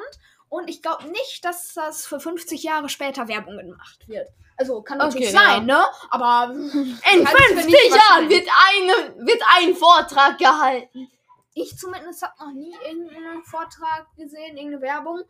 Und 0.50 0.68
ich 0.68 0.82
glaube 0.82 1.06
nicht, 1.06 1.44
dass 1.44 1.72
das 1.74 2.04
für 2.06 2.20
50 2.20 2.62
Jahre 2.64 2.88
später 2.88 3.28
Werbung 3.28 3.56
gemacht 3.56 4.06
wird. 4.08 4.28
Also 4.56 4.82
kann 4.82 4.98
natürlich 4.98 5.28
Okay, 5.28 5.36
sein, 5.36 5.64
ne? 5.64 5.82
Aber 6.10 6.52
In 6.52 7.26
Halt's 7.26 7.30
für 7.30 7.54
50 7.54 7.66
nicht 7.66 7.96
Jahren 7.96 8.28
wird, 8.28 8.48
eine, 8.68 9.26
wird 9.26 9.42
ein 9.56 9.74
Vortrag 9.74 10.36
gehalten. 10.38 11.08
ich 11.54 11.78
zumindest 11.78 12.22
habe 12.22 12.34
noch 12.40 12.52
nie 12.52 12.74
irgendeinen 12.84 13.42
Vortrag 13.44 14.06
gesehen, 14.16 14.56
irgendeine 14.58 14.82
Werbung. 14.82 15.20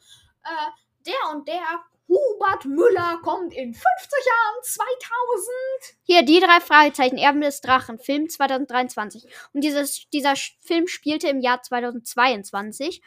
Äh, 0.42 1.06
der 1.06 1.30
und 1.32 1.46
der 1.46 1.62
Hubert 2.08 2.64
Müller 2.64 3.20
kommt 3.22 3.52
in 3.54 3.72
50 3.72 3.84
Jahren 4.26 4.62
2000. 4.64 5.54
Hier, 6.02 6.22
die 6.24 6.40
drei 6.40 6.58
Fragezeichen, 6.60 7.18
Erben 7.18 7.40
des 7.40 7.60
Drachen, 7.60 8.00
Film 8.00 8.28
2023. 8.28 9.26
Und 9.52 9.60
dieses, 9.62 10.08
dieser 10.12 10.34
Film 10.60 10.88
spielte 10.88 11.28
im 11.28 11.40
Jahr 11.40 11.62
2022. 11.62 13.00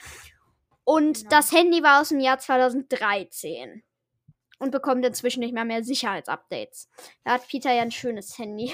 Und 0.86 1.18
Genau. 1.20 1.30
das 1.30 1.52
Handy 1.52 1.82
war 1.84 2.02
aus 2.02 2.10
dem 2.10 2.20
Jahr 2.20 2.40
2013. 2.40 3.84
Und 4.60 4.72
bekommt 4.72 5.06
inzwischen 5.06 5.42
nicht 5.42 5.54
mehr 5.54 5.66
mehr 5.66 5.84
Sicherheitsupdates. 5.84 6.90
Da 7.24 7.34
hat 7.34 7.48
Peter 7.48 7.72
ja 7.74 7.82
ein 7.82 7.92
schönes 7.92 8.38
Handy. 8.38 8.74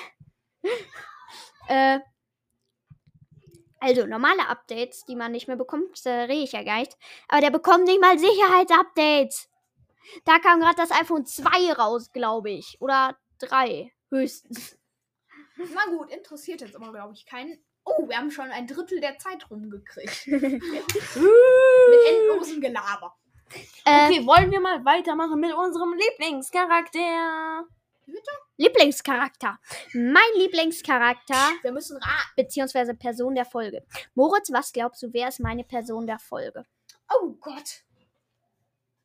äh, 1.67 1.99
also, 3.79 4.05
normale 4.05 4.47
Updates, 4.49 5.05
die 5.05 5.15
man 5.15 5.31
nicht 5.31 5.47
mehr 5.47 5.55
bekommt, 5.55 6.05
da 6.05 6.23
rede 6.23 6.43
ich 6.43 6.51
ja 6.51 6.63
gar 6.63 6.79
nicht. 6.79 6.97
Aber 7.29 7.41
der 7.41 7.49
bekommt 7.49 7.85
nicht 7.85 8.01
mal 8.01 8.19
Sicherheitsupdates. 8.19 9.49
Da 10.25 10.39
kam 10.39 10.59
gerade 10.59 10.75
das 10.75 10.91
iPhone 10.91 11.25
2 11.25 11.73
raus, 11.73 12.11
glaube 12.11 12.49
ich. 12.51 12.77
Oder 12.81 13.17
3, 13.39 13.91
höchstens. 14.09 14.77
Na 15.55 15.85
gut, 15.85 16.11
interessiert 16.11 16.61
jetzt 16.61 16.75
aber, 16.75 16.91
glaube 16.91 17.13
ich, 17.13 17.25
keinen. 17.25 17.63
Oh, 17.97 18.07
wir 18.07 18.17
haben 18.17 18.29
schon 18.31 18.51
ein 18.51 18.67
Drittel 18.67 18.99
der 19.01 19.17
Zeit 19.17 19.49
rumgekriegt. 19.49 20.27
Mit 20.27 20.61
endlosem 22.07 22.61
Gelaber. 22.61 23.15
Äh, 23.85 24.07
Okay, 24.07 24.25
wollen 24.27 24.51
wir 24.51 24.59
mal 24.59 24.83
weitermachen 24.85 25.39
mit 25.39 25.53
unserem 25.53 25.93
Lieblingscharakter? 25.93 27.65
Lieblingscharakter. 28.57 29.59
Mein 29.93 30.31
Lieblingscharakter, 30.35 31.51
Wir 31.61 31.71
müssen 31.71 31.97
raten. 31.97 32.29
beziehungsweise 32.35 32.93
Person 32.95 33.35
der 33.35 33.45
Folge. 33.45 33.85
Moritz, 34.15 34.51
was 34.51 34.71
glaubst 34.71 35.01
du, 35.03 35.13
wer 35.13 35.27
ist 35.29 35.39
meine 35.39 35.63
Person 35.63 36.05
der 36.07 36.19
Folge? 36.19 36.65
Oh 37.11 37.29
Gott. 37.39 37.83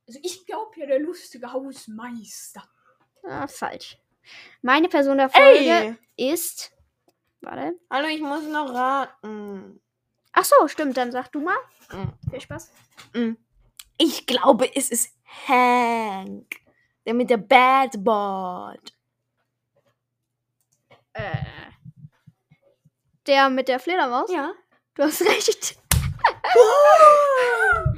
Also 0.06 0.18
ich 0.22 0.44
glaube 0.46 0.78
ja 0.80 0.86
der 0.86 0.98
lustige 0.98 1.50
Hausmeister. 1.52 2.62
Ah, 3.26 3.46
falsch. 3.46 3.96
Meine 4.62 4.88
Person 4.88 5.18
der 5.18 5.30
Folge 5.30 5.96
ist. 6.16 6.72
Warte. 7.44 7.78
Hallo, 7.90 8.08
ich 8.08 8.22
muss 8.22 8.44
noch 8.44 8.72
raten. 8.72 9.80
Ach 10.32 10.44
so, 10.44 10.66
stimmt, 10.66 10.96
dann 10.96 11.12
sag 11.12 11.30
du 11.30 11.40
mal. 11.40 11.56
Mm. 11.92 12.30
Viel 12.30 12.40
Spaß. 12.40 12.72
Ich 13.98 14.26
glaube, 14.26 14.74
es 14.74 14.90
ist 14.90 15.14
Hank. 15.46 16.56
Der 17.04 17.14
mit 17.14 17.28
der 17.28 17.36
Bad 17.36 18.02
Board. 18.02 18.94
Äh. 21.12 21.36
Der 23.26 23.50
mit 23.50 23.68
der 23.68 23.78
Fledermaus? 23.78 24.30
Ja. 24.32 24.52
Du 24.94 25.02
hast 25.02 25.20
recht. 25.22 25.76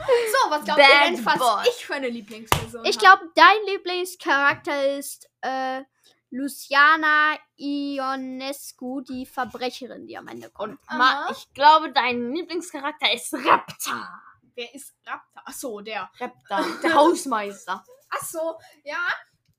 So, 0.06 0.50
was 0.50 0.64
glaubt 0.64 0.80
Bad 0.80 1.10
ihr 1.10 1.16
denn, 1.16 1.26
was 1.26 1.68
ich 1.68 1.86
für 1.86 1.94
eine 1.94 2.08
Lieblingsperson 2.08 2.84
Ich 2.84 2.98
glaube, 2.98 3.22
dein 3.34 3.56
Lieblingscharakter 3.66 4.96
ist 4.96 5.28
äh, 5.42 5.82
Luciana 6.30 7.38
Ionescu, 7.56 9.00
die 9.02 9.26
Verbrecherin, 9.26 10.06
die 10.06 10.16
am 10.16 10.28
Ende 10.28 10.50
kommt. 10.50 10.78
Und. 10.90 10.98
Ma 10.98 11.28
ich 11.30 11.52
glaube, 11.54 11.92
dein 11.92 12.32
Lieblingscharakter 12.32 13.12
ist 13.12 13.34
Raptor. 13.34 14.08
Wer 14.54 14.74
ist 14.74 14.94
Raptor? 15.06 15.42
Achso, 15.44 15.80
der. 15.80 16.10
Raptor, 16.18 16.64
der 16.82 16.94
Hausmeister. 16.94 17.84
Achso, 18.10 18.58
ja. 18.84 19.06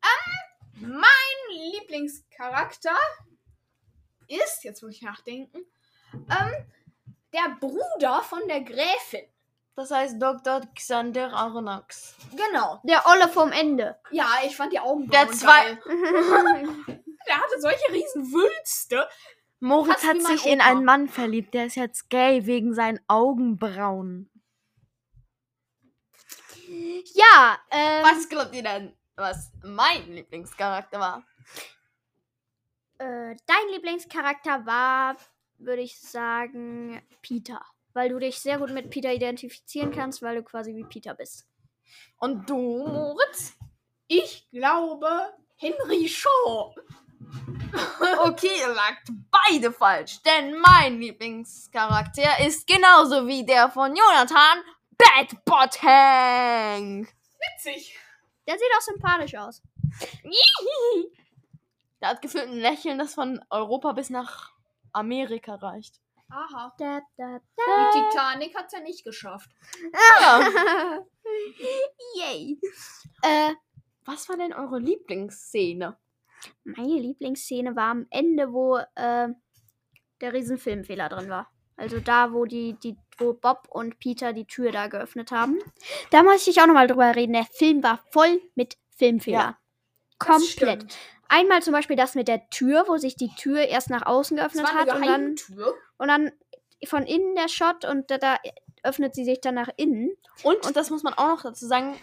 Ähm, 0.03 1.00
mein 1.00 1.71
Lieblingscharakter 1.71 2.97
ist, 4.27 4.63
jetzt 4.63 4.83
muss 4.83 4.93
ich 4.93 5.01
nachdenken, 5.01 5.65
ähm, 6.13 6.71
der 7.33 7.55
Bruder 7.59 8.21
von 8.24 8.47
der 8.47 8.62
Gräfin. 8.62 9.25
Das 9.77 9.91
heißt 9.91 10.19
Dr. 10.19 10.62
Xander 10.75 11.31
Aronax. 11.34 12.15
Genau. 12.31 12.81
Der 12.84 13.05
Olle 13.05 13.29
vom 13.29 13.51
Ende. 13.51 13.96
Ja, 14.10 14.27
ich 14.43 14.55
fand 14.57 14.74
die 14.74 14.79
Augenbrauen 14.79 15.12
Der 15.27 15.31
zwei- 15.31 15.75
geil. 15.75 15.79
Der 17.27 17.38
hatte 17.38 17.60
solche 17.62 17.91
riesen 17.93 18.31
Wülste. 18.34 19.07
Moritz 19.60 20.01
Fast 20.01 20.07
hat 20.07 20.22
sich 20.24 20.46
in 20.48 20.60
Opa. 20.62 20.69
einen 20.72 20.84
Mann 20.84 21.07
verliebt. 21.07 21.53
Der 21.53 21.67
ist 21.67 21.75
jetzt 21.75 22.10
gay 22.10 22.46
wegen 22.48 22.74
seinen 22.74 23.00
Augenbrauen. 23.07 24.31
Ja, 27.13 27.60
ähm, 27.69 28.03
Was 28.03 28.27
glaubt 28.29 28.55
ihr 28.55 28.63
denn, 28.63 28.98
was 29.15 29.51
mein 29.63 30.12
Lieblingscharakter 30.12 31.00
war? 31.00 31.24
Äh, 32.98 33.36
dein 33.46 33.67
Lieblingscharakter 33.74 34.65
war, 34.65 35.17
würde 35.60 35.84
ich 35.84 36.00
sagen, 36.01 37.01
Peter. 37.22 37.62
Weil 37.98 38.10
du 38.10 38.20
dich 38.20 38.39
sehr 38.39 38.60
gut 38.60 38.70
mit 38.70 38.92
Peter 38.92 39.12
identifizieren 39.12 39.89
kannst, 39.89 40.22
weil 40.22 40.36
du 40.36 40.44
quasi 40.44 40.75
wie 40.75 40.84
Peter 40.84 41.16
bist. 41.16 41.48
Und 42.20 42.48
du, 42.48 42.86
Moritz? 42.86 43.58
Ich 44.06 44.48
glaube, 44.51 45.34
Henry 45.56 46.08
Shaw. 46.08 46.75
Okay, 48.24 48.51
ihr 48.60 48.68
lagt 48.68 49.10
beide 49.32 49.72
falsch, 49.72 50.22
denn 50.22 50.60
mein 50.60 51.00
Lieblingscharakter 51.00 52.46
ist 52.46 52.68
genauso 52.68 53.25
wie 53.25 53.44
der 53.44 53.70
von 53.72 53.96
Jonathan 53.96 54.60
Badbot 54.92 55.82
Hank. 55.82 57.12
Witzig. 57.56 57.98
Der 58.48 58.60
sieht 58.60 58.72
auch 58.77 58.82
sympathisch 58.82 59.34
aus. 59.34 59.63
Der 62.00 62.10
hat 62.10 62.22
gefühlt 62.22 62.46
ein 62.46 62.60
Lächeln, 62.60 63.00
das 63.00 63.16
von 63.16 63.44
Europa 63.50 63.92
bis 63.94 64.12
nach 64.12 64.51
Amerika 64.94 65.56
reicht. 65.56 66.00
Aha. 66.29 66.74
Da, 66.77 67.01
da, 67.17 67.39
Die 67.55 68.00
Titanic 68.00 68.55
hat's 68.55 68.74
ja 68.74 68.79
nicht 68.79 69.03
geschafft. 69.03 69.50
Ja. 69.93 70.39
da. 70.39 71.05
Yay. 72.15 72.60
Äh, 73.22 73.53
Was 74.05 74.29
war 74.29 74.38
denn 74.38 74.53
eure 74.53 74.79
Lieblingsszene? 74.79 75.98
meine 76.63 77.00
Lieblingsszene 77.00 77.75
war 77.75 77.91
am 77.91 78.07
Ende, 78.10 78.51
wo 78.51 78.77
äh, 78.77 79.29
der 80.22 80.34
Riesenfilmfehler 80.34 81.10
drin 81.10 81.29
war. 81.29 81.50
Also 81.75 82.00
da, 82.00 82.34
wo 82.34 82.46
die, 82.46 82.74
die, 82.74 82.98
wo 83.17 83.34
Bob 83.34 83.67
und 83.69 84.00
Peter 84.00 84.34
die 84.34 84.46
Tür 84.46 84.72
da 84.72 84.88
geöffnet 84.88 85.31
haben. 85.31 85.60
Da 86.10 86.24
muss 86.24 86.48
ich 86.48 86.60
auch 86.62 86.65
nochmal 86.65 86.88
drüber 86.88 87.15
reden. 87.15 87.34
Der 87.34 87.46
Film 87.46 87.84
war 87.84 88.03
voll 88.12 88.41
mit 88.55 88.77
Filmfehler. 88.89 89.38
Ja. 89.38 89.57
Komplett. 90.17 90.98
Einmal 91.29 91.62
zum 91.62 91.74
Beispiel 91.74 91.96
das 91.96 92.15
mit 92.15 92.27
der 92.27 92.50
Tür, 92.50 92.86
wo 92.88 92.98
sich 92.98 93.15
die 93.15 93.29
Tür 93.36 93.62
erst 93.62 93.89
nach 93.89 94.05
außen 94.05 94.38
Das 94.38 94.53
geöffnet 94.53 94.65
war 94.65 94.81
eine 94.81 94.91
hat 94.91 94.96
und 94.96 95.05
dann, 95.05 95.36
Geheimtür. 95.36 95.75
Und 95.98 96.08
dann 96.08 96.32
von 96.86 97.04
innen 97.04 97.36
der 97.36 97.48
Shot 97.48 97.86
und 97.86 98.10
da, 98.12 98.18
da 98.18 98.38
öffnet 98.84 99.16
sie 99.16 99.25
sich 99.25 99.42
dann 99.42 99.56
nach 99.56 99.70
innen. 99.77 100.16
Und, 100.44 100.66
und 100.66 100.75
das 100.75 100.89
muss 100.89 101.04
man 101.04 101.13
auch 101.13 101.27
noch 101.27 101.44
dazu 101.44 101.66
sagen, 101.66 101.96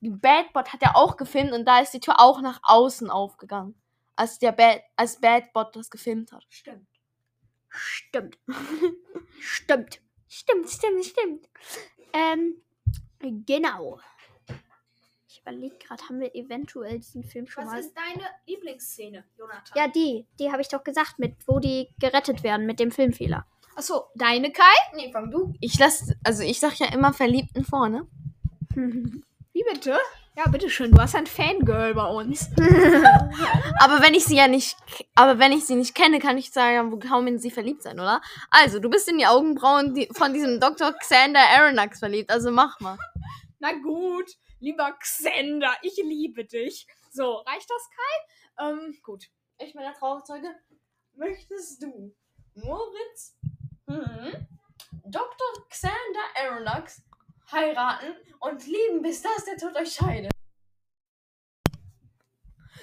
die 0.00 0.10
Badbot 0.10 0.72
hat 0.72 0.82
ja 0.82 0.94
auch 0.94 1.16
gefilmt 1.16 1.52
und 1.52 1.66
da 1.66 1.80
ist 1.80 1.92
die 1.92 2.00
Tür 2.00 2.20
auch 2.20 2.40
nach 2.40 2.60
außen 2.62 3.10
aufgegangen. 3.10 3.74
Als 4.16 4.38
der 4.38 4.52
Bad, 4.52 4.82
als 4.96 5.20
Badbot 5.20 5.76
das 5.76 5.90
gefilmt 5.90 6.32
hat. 6.32 6.44
Stimmt. 6.48 6.86
Stimmt. 7.68 8.38
stimmt. 9.40 10.00
Stimmt, 10.28 10.70
stimmt, 10.70 11.04
stimmt. 11.04 11.48
Ähm, 12.12 12.62
genau. 13.46 14.00
Ich 15.40 15.52
überlege 15.52 15.76
gerade, 15.78 16.02
haben 16.06 16.20
wir 16.20 16.34
eventuell 16.34 16.98
diesen 16.98 17.24
Film 17.24 17.46
schon 17.46 17.64
Was 17.64 17.72
mal. 17.72 17.80
ist 17.80 17.94
deine 17.96 18.28
Lieblingsszene, 18.46 19.24
Jonathan? 19.38 19.72
Ja, 19.74 19.88
die. 19.88 20.26
Die 20.38 20.52
habe 20.52 20.60
ich 20.60 20.68
doch 20.68 20.84
gesagt, 20.84 21.18
mit 21.18 21.34
wo 21.46 21.58
die 21.58 21.88
gerettet 21.98 22.42
werden 22.42 22.66
mit 22.66 22.78
dem 22.78 22.90
Filmfehler. 22.90 23.46
Achso, 23.74 24.04
deine 24.14 24.52
Kai? 24.52 24.62
Nee, 24.94 25.10
fang 25.10 25.30
du. 25.30 25.54
Ich 25.60 25.78
lasse, 25.78 26.14
also 26.24 26.42
ich 26.42 26.60
sag 26.60 26.78
ja 26.78 26.92
immer 26.92 27.14
Verliebten 27.14 27.64
vorne. 27.64 28.06
Wie 28.74 29.64
bitte? 29.72 29.96
Ja, 30.36 30.48
bitteschön, 30.48 30.92
du 30.92 31.00
hast 31.00 31.16
ein 31.16 31.26
Fangirl 31.26 31.94
bei 31.94 32.06
uns. 32.06 32.50
Aber 33.80 34.02
wenn 34.02 34.14
ich 34.14 34.24
sie 34.24 34.36
ja 34.36 34.46
nicht, 34.46 34.76
aber 35.14 35.38
wenn 35.38 35.52
ich 35.52 35.64
sie 35.64 35.74
nicht 35.74 35.94
kenne, 35.94 36.18
kann 36.18 36.38
ich 36.38 36.52
sagen, 36.52 36.92
wo 36.92 36.98
kaum 36.98 37.26
in 37.26 37.38
sie 37.38 37.50
verliebt 37.50 37.82
sein, 37.82 37.98
oder? 37.98 38.20
Also, 38.50 38.78
du 38.78 38.88
bist 38.88 39.08
in 39.08 39.18
die 39.18 39.26
Augenbrauen 39.26 39.94
die, 39.94 40.08
von 40.12 40.32
diesem 40.32 40.60
Dr. 40.60 40.92
Xander 40.92 41.40
Aronnax 41.56 41.98
verliebt, 41.98 42.30
also 42.30 42.50
mach 42.50 42.78
mal. 42.80 42.96
Na 43.58 43.72
gut, 43.72 44.30
lieber 44.60 44.92
Xander, 44.98 45.76
ich 45.82 45.96
liebe 45.96 46.44
dich. 46.44 46.86
So, 47.10 47.36
reicht 47.38 47.68
das, 47.68 47.90
Kai? 47.90 48.68
Ähm, 48.68 48.98
gut. 49.02 49.26
Ich 49.58 49.72
bin 49.72 49.82
der 49.82 49.94
Trauzeuge. 49.94 50.54
Möchtest 51.14 51.82
du 51.82 52.14
Moritz, 52.54 53.36
hm, 53.86 54.48
Dr. 55.04 55.68
Xander 55.68 56.24
Aronnax 56.36 57.02
heiraten 57.50 58.14
und 58.38 58.66
lieben, 58.66 59.02
bis 59.02 59.22
das 59.22 59.44
der 59.44 59.56
Tod 59.56 59.76
euch 59.76 59.92
scheidet? 59.92 60.30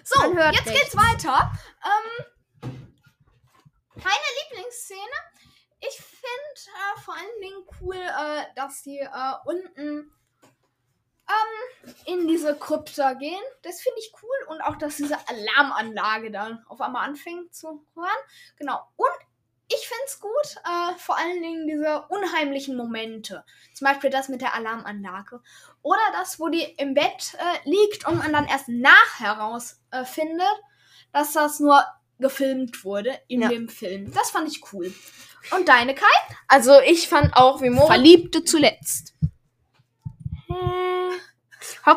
So, 0.03 0.33
jetzt 0.33 0.65
nichts. 0.65 0.71
geht's 0.71 0.95
weiter. 0.95 1.51
Ähm, 1.83 2.71
meine 3.95 4.27
Lieblingsszene. 4.43 4.99
Ich 5.79 5.97
finde 5.97 6.27
äh, 6.67 6.99
vor 7.01 7.13
allen 7.13 7.41
Dingen 7.41 7.65
cool, 7.81 7.95
äh, 7.95 8.45
dass 8.55 8.83
die 8.83 8.99
äh, 8.99 9.33
unten 9.45 10.11
ähm, 11.29 11.93
in 12.05 12.27
diese 12.27 12.55
Krypta 12.55 13.13
gehen. 13.13 13.41
Das 13.63 13.81
finde 13.81 13.99
ich 13.99 14.11
cool. 14.21 14.47
Und 14.49 14.61
auch, 14.61 14.77
dass 14.77 14.97
diese 14.97 15.17
Alarmanlage 15.27 16.31
dann 16.31 16.63
auf 16.67 16.81
einmal 16.81 17.07
anfängt 17.07 17.53
zu 17.53 17.85
hören. 17.95 18.07
Genau. 18.57 18.79
Und 18.95 19.09
ich 19.69 19.85
finde 19.85 20.03
es 20.05 20.19
gut, 20.21 20.63
äh, 20.63 20.97
vor 20.97 21.17
allen 21.17 21.41
Dingen 21.41 21.67
diese 21.67 22.03
unheimlichen 22.07 22.77
Momente. 22.77 23.43
Zum 23.73 23.85
Beispiel 23.85 24.09
das 24.09 24.29
mit 24.29 24.41
der 24.41 24.53
Alarmanlage. 24.55 25.41
Oder 25.81 25.99
das, 26.13 26.39
wo 26.39 26.47
die 26.47 26.63
im 26.63 26.93
Bett 26.93 27.33
äh, 27.37 27.69
liegt 27.69 28.07
und 28.07 28.17
man 28.19 28.31
dann 28.31 28.47
erst 28.47 28.69
nachher 28.69 29.33
rausfindet, 29.33 30.41
äh, 30.41 31.11
dass 31.11 31.33
das 31.33 31.59
nur 31.59 31.83
gefilmt 32.19 32.83
wurde 32.85 33.19
in 33.27 33.41
Ja. 33.41 33.49
dem 33.49 33.67
Film. 33.67 34.11
Das 34.13 34.31
fand 34.31 34.47
ich 34.47 34.61
cool. 34.71 34.93
Und 35.51 35.67
deine 35.67 35.93
Kai? 35.95 36.05
Also, 36.47 36.79
ich 36.81 37.07
fand 37.09 37.35
auch, 37.35 37.61
wie 37.61 37.69
Moritz. 37.69 37.87
Verliebte 37.87 38.43
zuletzt. 38.43 39.13
Hopp, 40.49 40.57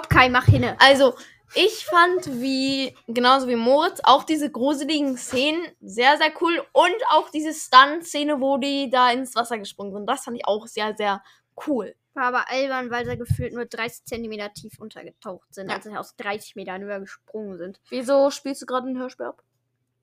Kai, 0.08 0.28
mach 0.28 0.46
hinne. 0.46 0.76
Also, 0.80 1.14
ich 1.54 1.84
fand 1.84 2.40
wie, 2.40 2.96
genauso 3.08 3.48
wie 3.48 3.56
Moritz, 3.56 4.00
auch 4.04 4.22
diese 4.22 4.50
gruseligen 4.50 5.16
Szenen 5.16 5.66
sehr, 5.80 6.16
sehr 6.16 6.32
cool. 6.40 6.64
Und 6.72 6.94
auch 7.10 7.28
diese 7.30 7.52
Stunt-Szene, 7.52 8.40
wo 8.40 8.56
die 8.58 8.88
da 8.88 9.10
ins 9.10 9.34
Wasser 9.34 9.58
gesprungen 9.58 9.92
sind. 9.92 10.06
Das 10.06 10.24
fand 10.24 10.36
ich 10.36 10.46
auch 10.46 10.66
sehr, 10.68 10.94
sehr 10.96 11.22
cool. 11.66 11.94
War 12.14 12.24
aber 12.24 12.48
albern, 12.50 12.90
weil 12.90 13.04
sie 13.04 13.16
gefühlt 13.16 13.52
nur 13.52 13.66
30 13.66 14.04
Zentimeter 14.04 14.52
tief 14.52 14.78
untergetaucht 14.78 15.52
sind, 15.52 15.68
Ja. 15.68 15.76
als 15.76 15.84
sie 15.84 15.96
aus 15.96 16.14
30 16.16 16.54
Metern 16.56 16.82
höher 16.82 17.00
gesprungen 17.00 17.58
sind. 17.58 17.80
Wieso 17.88 18.30
spielst 18.30 18.62
du 18.62 18.66
gerade 18.66 18.88
ein 18.88 18.98
Hörspiel 18.98 19.26
ab? 19.26 19.42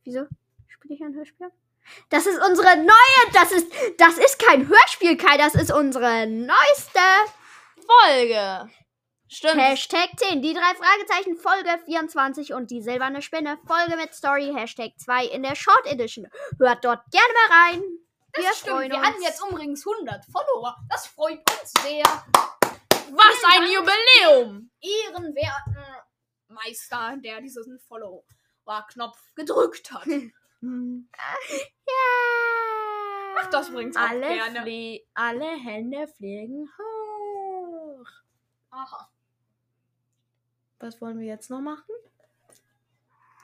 Wieso? 0.03 0.25
Spiele 0.67 0.95
ich 0.95 1.01
ein 1.01 1.15
Hörspiel? 1.15 1.47
Das 2.09 2.25
ist 2.25 2.39
unsere 2.45 2.75
neue, 2.77 3.31
das 3.33 3.51
ist, 3.53 3.71
das 3.97 4.17
ist 4.17 4.39
kein 4.39 4.67
Hörspiel, 4.67 5.15
Kai, 5.15 5.37
das 5.37 5.55
ist 5.55 5.71
unsere 5.71 6.27
neueste 6.27 6.99
Folge. 7.87 8.69
Stimmt. 9.29 9.57
Hashtag 9.61 10.09
10, 10.17 10.41
die 10.41 10.53
drei 10.53 10.73
Fragezeichen, 10.75 11.35
Folge 11.35 11.77
24 11.85 12.53
und 12.53 12.71
die 12.71 12.81
silberne 12.81 13.21
Spinne, 13.21 13.57
Folge 13.67 13.97
mit 13.97 14.13
Story, 14.13 14.53
Hashtag 14.55 14.93
2 14.97 15.25
in 15.25 15.43
der 15.43 15.55
Short 15.55 15.85
Edition. 15.85 16.27
Hört 16.57 16.85
dort 16.85 17.01
gerne 17.11 17.33
mal 17.49 17.57
rein. 17.57 17.83
Das 18.31 18.43
Wir 18.45 18.53
stimmt. 18.53 18.71
freuen 18.75 18.91
Wir 18.91 18.97
uns. 18.99 19.07
hatten 19.07 19.21
jetzt 19.21 19.41
übrigens 19.43 19.85
100 19.85 20.23
Follower. 20.25 20.75
Das 20.89 21.07
freut 21.07 21.39
uns 21.59 21.73
sehr. 21.81 22.03
Was 22.03 23.43
ein 23.53 23.63
Jubiläum! 23.71 24.69
Ehrenwerten 24.81 25.77
Meister, 26.49 27.15
der 27.17 27.41
diesen 27.41 27.79
Follower-Knopf 27.79 29.19
gedrückt 29.35 29.91
hat. 29.91 30.05
Mach 33.35 33.49
das 33.51 33.69
übrigens 33.69 33.95
auch 33.97 34.01
Alle, 34.09 34.27
gerne. 34.33 34.61
flie 34.63 35.05
alle 35.13 35.49
Hände 35.57 36.07
fliegen 36.07 36.67
hoch. 36.77 38.05
Aha. 38.71 39.09
Was 40.79 41.01
wollen 41.01 41.19
wir 41.19 41.27
jetzt 41.27 41.49
noch 41.49 41.61
machen? 41.61 41.93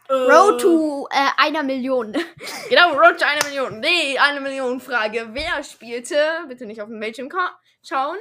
Road 0.09 0.61
to 0.61 1.07
äh, 1.11 1.29
einer 1.37 1.63
Million. 1.63 2.13
Genau, 2.69 2.93
Road 2.93 3.19
to 3.19 3.25
eine 3.25 3.43
Million. 3.45 3.81
Die 3.81 4.19
eine 4.19 4.41
Million 4.41 4.79
Frage. 4.79 5.29
Wer 5.31 5.63
spielte, 5.63 6.45
bitte 6.47 6.65
nicht 6.65 6.81
auf 6.81 6.89
dem 6.89 6.99
Bildschirm 6.99 7.29
schauen, 7.81 8.17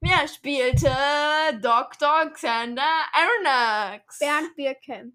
wer 0.00 0.28
spielte 0.28 0.90
Dr. 1.60 2.30
Xander 2.32 2.82
Aronnax? 3.12 4.18
Bernd 4.18 4.54
Birke. 4.56 5.12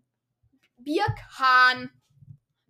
Birkhahn. 0.77 1.91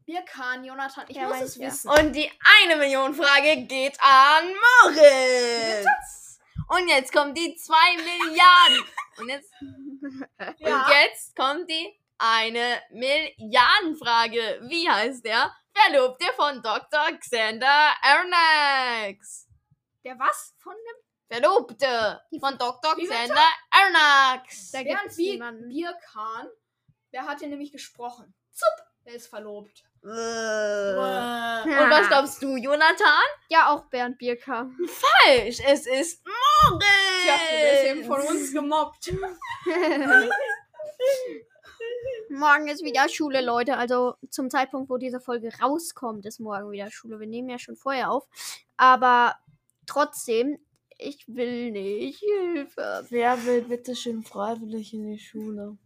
Birkhahn, 0.05 0.63
Jonathan. 0.63 1.05
Ich 1.09 1.17
Ja, 1.17 1.23
muss 1.23 1.31
weiß 1.33 1.43
es 1.43 1.55
ja. 1.57 1.67
wissen. 1.67 1.89
Und 1.89 2.13
die 2.13 2.31
eine 2.63 2.77
Million 2.77 3.13
Frage 3.13 3.63
geht 3.63 3.97
an 3.99 4.45
Moritz. 4.83 6.39
Und 6.69 6.87
jetzt 6.89 7.13
kommt 7.13 7.37
die 7.37 7.55
zwei 7.55 7.95
Milliarden. 7.97 8.85
Und 9.19 9.29
jetzt, 9.29 9.51
Ja. 10.60 10.86
und 10.86 10.89
jetzt 10.89 11.36
kommt 11.36 11.69
die 11.69 11.99
eine 12.17 12.81
Milliardenfrage. 12.91 14.60
Wie 14.67 14.89
heißt 14.89 15.23
der 15.25 15.53
Verlobte 15.73 16.25
von 16.36 16.62
Dr. 16.62 17.12
Xander 17.19 17.93
Aronnax? 18.01 19.47
Der 20.03 20.17
was 20.17 20.55
von 20.57 20.73
dem? 20.73 21.03
Verlobte 21.29 22.21
von 22.39 22.57
Dr. 22.57 22.97
Wie? 22.97 23.05
Xander 23.07 23.47
Aronnax. 23.69 24.71
Da 24.71 24.83
gibt's 24.83 25.17
Bir 25.17 25.33
jemanden. 25.33 25.67
Birkhahn. 25.69 26.47
Der 27.13 27.25
hat 27.25 27.39
hier 27.39 27.49
nämlich 27.49 27.71
gesprochen. 27.71 28.33
Zup. 28.51 28.87
Der 29.07 29.15
ist 29.15 29.27
verlobt. 29.27 29.85
Äh. 30.03 30.07
Und 30.07 31.71
Und 31.71 31.89
was 31.89 32.09
glaubst 32.09 32.43
du, 32.43 32.57
Jonathan? 32.57 33.23
Ja, 33.47 33.73
auch 33.73 33.85
Bernd 33.85 34.17
Birker. 34.17 34.69
Falsch, 34.85 35.61
es 35.65 35.87
ist 35.87 36.25
Moritz. 36.25 36.85
Tja, 37.23 37.35
du 37.49 37.55
wirst 37.63 37.85
eben 37.85 38.03
von 38.03 38.19
uns 38.19 38.51
gemobbt. 38.51 39.13
morgen 42.29 42.67
ist 42.67 42.83
wieder 42.83 43.07
Schule, 43.07 43.39
Leute. 43.39 43.77
Also 43.77 44.15
zum 44.29 44.49
Zeitpunkt, 44.49 44.89
wo 44.89 44.97
diese 44.97 45.21
Folge 45.21 45.51
rauskommt, 45.61 46.25
ist 46.25 46.41
morgen 46.41 46.69
wieder 46.71 46.91
Schule. 46.91 47.17
Wir 47.17 47.27
nehmen 47.27 47.47
ja 47.47 47.59
schon 47.59 47.77
vorher 47.77 48.11
auf. 48.11 48.27
Aber 48.75 49.35
trotzdem, 49.85 50.59
ich 50.97 51.23
will 51.29 51.71
nicht. 51.71 52.19
Hilfe. 52.19 53.05
Wer 53.09 53.45
will 53.45 53.61
bitte 53.61 53.95
schön 53.95 54.21
freiwillig 54.23 54.93
in 54.93 55.09
die 55.13 55.19
Schule? 55.19 55.77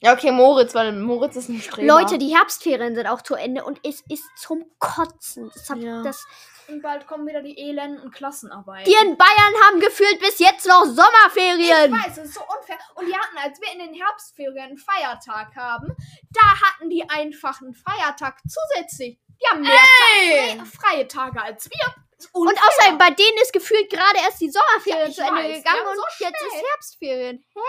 Ja, 0.00 0.12
okay, 0.12 0.30
Moritz, 0.30 0.74
weil 0.74 0.92
Moritz 0.92 1.36
ist 1.36 1.48
ein 1.48 1.60
Streber. 1.60 1.86
Leute, 2.00 2.18
die 2.18 2.36
Herbstferien 2.36 2.94
sind 2.94 3.06
auch 3.08 3.22
zu 3.22 3.34
Ende 3.34 3.64
und 3.64 3.80
es 3.84 4.02
ist 4.08 4.24
zum 4.36 4.64
Kotzen. 4.78 5.50
Das 5.52 5.68
hat, 5.70 5.78
Ja. 5.78 6.02
das, 6.02 6.24
Und 6.68 6.82
bald 6.82 7.06
kommen 7.08 7.26
wieder 7.26 7.42
die 7.42 7.58
elenden 7.58 8.10
Klassenarbeiten. 8.12 8.84
die 8.84 8.96
in 9.06 9.16
Bayern 9.16 9.54
haben 9.66 9.80
gefühlt 9.80 10.20
bis 10.20 10.38
jetzt 10.38 10.66
noch 10.68 10.84
Ich 10.84 10.92
Sommerferien. 10.94 11.92
weiß, 11.92 12.18
es 12.18 12.26
ist 12.26 12.34
so 12.34 12.42
unfair. 12.42 12.78
Und 12.94 13.06
die 13.06 13.14
hatten, 13.16 13.38
als 13.38 13.60
wir 13.60 13.72
in 13.72 13.78
den 13.80 13.94
Herbstferien 13.94 14.58
einen 14.68 14.78
Feiertag 14.78 15.56
haben, 15.56 15.96
da 16.30 16.46
hatten 16.62 16.90
die 16.90 17.08
einfach 17.08 17.60
einen 17.60 17.74
Feiertag 17.74 18.38
zusätzlich. 18.46 19.18
Die 19.40 19.46
haben 19.50 19.62
mehr 19.62 19.72
Hey! 20.14 20.58
Ta- 20.58 20.64
freie 20.64 21.08
Tage 21.08 21.42
als 21.42 21.68
wir. 21.70 21.94
Und 22.32 22.48
außerdem, 22.60 22.98
bei 22.98 23.10
denen 23.10 23.38
ist 23.42 23.52
gefühlt 23.52 23.88
gerade 23.90 24.18
erst 24.24 24.40
die 24.40 24.50
Sommerferien 24.50 25.02
Ja, 25.04 25.08
ich 25.08 25.14
zu 25.16 25.22
Ende 25.22 25.34
weiß, 25.42 25.56
gegangen 25.58 25.86
und 25.88 25.96
so 25.96 26.24
jetzt 26.24 26.42
ist. 26.46 26.54
Herbstferien. 26.70 27.44
Hä? 27.54 27.60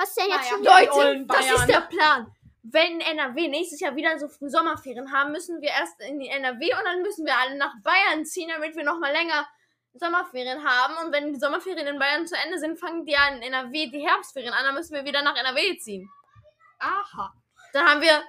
Was 0.00 0.14
denn 0.14 0.30
jetzt 0.30 0.48
schon 0.48 0.64
Leute, 0.64 0.92
wieder? 0.92 1.12
Leute, 1.12 1.26
das 1.26 1.36
Bayern. 1.36 1.54
ist 1.56 1.68
der 1.68 1.80
Plan. 1.82 2.34
Wenn 2.62 3.00
NRW 3.00 3.48
nächstes 3.48 3.80
Jahr 3.80 3.94
wieder 3.94 4.18
so 4.18 4.28
früh 4.28 4.48
Sommerferien 4.48 5.12
haben, 5.12 5.32
müssen 5.32 5.60
wir 5.60 5.68
erst 5.68 6.00
in 6.00 6.18
die 6.18 6.28
NRW 6.28 6.74
und 6.74 6.84
dann 6.84 7.02
müssen 7.02 7.26
wir 7.26 7.36
alle 7.36 7.56
nach 7.56 7.74
Bayern 7.82 8.24
ziehen, 8.24 8.48
damit 8.48 8.74
wir 8.76 8.84
noch 8.84 8.98
mal 8.98 9.12
länger 9.12 9.46
Sommerferien 9.92 10.64
haben. 10.64 10.94
Und 11.04 11.12
wenn 11.12 11.34
die 11.34 11.38
Sommerferien 11.38 11.86
in 11.86 11.98
Bayern 11.98 12.26
zu 12.26 12.34
Ende 12.34 12.58
sind, 12.58 12.78
fangen 12.78 13.04
die 13.04 13.12
ja 13.12 13.28
in 13.28 13.42
NRW 13.42 13.90
die 13.90 14.06
Herbstferien 14.06 14.54
an, 14.54 14.64
dann 14.64 14.74
müssen 14.74 14.94
wir 14.94 15.04
wieder 15.04 15.22
nach 15.22 15.36
NRW 15.36 15.76
ziehen. 15.76 16.08
Aha. 16.78 17.34
Dann 17.74 17.86
haben 17.86 18.00
wir, 18.00 18.22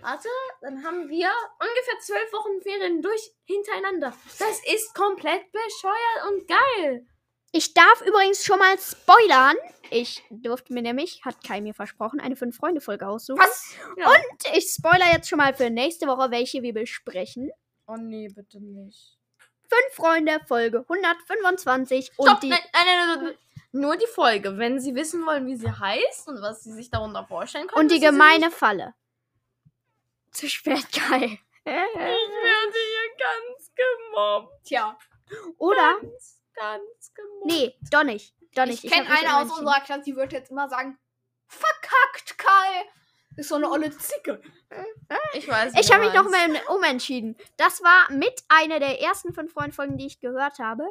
warte, 0.00 0.28
dann 0.60 0.84
haben 0.84 1.08
wir 1.08 1.30
ungefähr 1.58 1.98
zwölf 2.00 2.32
Wochen 2.32 2.62
Ferien 2.62 3.02
durch 3.02 3.32
hintereinander. 3.44 4.12
Das 4.38 4.64
ist 4.72 4.94
komplett 4.94 5.50
bescheuert 5.50 6.30
und 6.30 6.46
geil. 6.46 7.06
Ich 7.52 7.74
darf 7.74 8.02
übrigens 8.02 8.44
schon 8.44 8.58
mal 8.58 8.78
spoilern. 8.78 9.56
Ich 9.90 10.22
durfte 10.30 10.72
mir 10.72 10.82
nämlich, 10.82 11.24
hat 11.24 11.42
Kai 11.42 11.60
mir 11.60 11.72
versprochen, 11.74 12.20
eine 12.20 12.36
Fünf-Freunde-Folge 12.36 13.06
aussuchen. 13.08 13.38
Was? 13.40 13.74
Ja. 13.96 14.08
Und 14.10 14.56
ich 14.56 14.70
spoiler 14.70 15.10
jetzt 15.12 15.28
schon 15.28 15.38
mal 15.38 15.54
für 15.54 15.70
nächste 15.70 16.06
Woche, 16.06 16.30
welche 16.30 16.62
wir 16.62 16.74
besprechen. 16.74 17.50
Oh 17.86 17.96
nee, 17.96 18.28
bitte 18.28 18.60
nicht. 18.60 19.16
Fünf 19.62 19.94
Freunde, 19.94 20.40
Folge 20.46 20.80
125. 20.80 22.12
Und 22.16 22.26
Stopp, 22.28 22.40
die. 22.40 22.48
nein, 22.48 22.60
nein, 22.72 22.84
nein, 22.86 23.24
nein. 23.24 23.34
Nur 23.72 23.96
die 23.96 24.06
Folge. 24.06 24.56
Wenn 24.56 24.80
Sie 24.80 24.94
wissen 24.94 25.24
wollen, 25.26 25.46
wie 25.46 25.56
sie 25.56 25.70
heißt 25.70 26.28
und 26.28 26.40
was 26.40 26.64
Sie 26.64 26.72
sich 26.72 26.90
darunter 26.90 27.26
vorstellen 27.26 27.66
können. 27.66 27.82
Und 27.84 27.92
die 27.92 28.00
gemeine 28.00 28.50
Falle. 28.50 28.94
Zu 30.30 30.48
spät, 30.48 30.86
Kai. 30.92 31.40
Ich 31.68 31.74
werde 31.74 32.72
hier 32.72 33.10
ganz 33.18 33.72
gemobbt. 33.74 34.64
Tja, 34.64 34.98
Oder? 35.58 35.98
Ganz, 36.00 36.37
ganz 36.58 37.14
gemobbt. 37.14 37.46
Nee, 37.46 37.74
doch 37.90 38.04
nicht. 38.04 38.34
Doch 38.54 38.66
nicht. 38.66 38.84
ich 38.84 38.90
kenne 38.90 39.08
eine 39.10 39.36
aus 39.36 39.58
unserer 39.58 39.80
Klasse, 39.80 40.02
die 40.04 40.16
wird 40.16 40.32
jetzt 40.32 40.50
immer 40.50 40.68
sagen, 40.68 40.98
Verkackt, 41.48 42.36
Kai. 42.38 42.84
Ist 43.36 43.48
so 43.50 43.54
eine 43.54 43.70
olle 43.70 43.90
Zicke. 43.96 44.42
Ich 45.32 45.48
weiß 45.48 45.72
Ich 45.78 45.92
habe 45.92 46.04
mich 46.04 46.12
noch 46.12 46.28
mal 46.28 46.60
umentschieden. 46.74 47.36
Das 47.56 47.80
war 47.82 48.10
mit 48.10 48.42
einer 48.48 48.80
der 48.80 49.00
ersten 49.00 49.32
fünf 49.32 49.52
Freunde-Folgen, 49.52 49.96
die 49.96 50.06
ich 50.06 50.18
gehört 50.20 50.58
habe. 50.58 50.84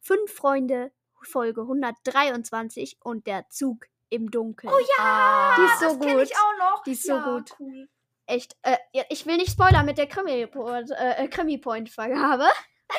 Fünf 0.00 0.34
Freunde, 0.34 0.90
Folge 1.22 1.60
123 1.62 2.98
und 3.02 3.26
der 3.28 3.48
Zug 3.50 3.86
im 4.10 4.30
Dunkeln. 4.30 4.72
Oh 4.72 4.78
ja, 4.98 5.54
Die 5.56 5.62
ist 5.64 5.78
so 5.80 5.86
das 5.86 5.98
gut. 5.98 6.22
ich 6.22 6.36
auch 6.36 6.58
noch. 6.58 6.82
Die 6.82 6.92
ist 6.92 7.04
so 7.04 7.12
ja, 7.12 7.24
gut. 7.24 7.54
Cool. 7.60 7.88
Echt, 8.26 8.56
äh, 8.62 8.76
ich 9.08 9.24
will 9.26 9.36
nicht 9.36 9.52
spoilern 9.52 9.86
mit 9.86 9.96
der 9.96 10.08
Krimi-Point- 10.08 10.90
äh, 10.90 11.28
Krimi-Point-Vergabe. 11.28 12.48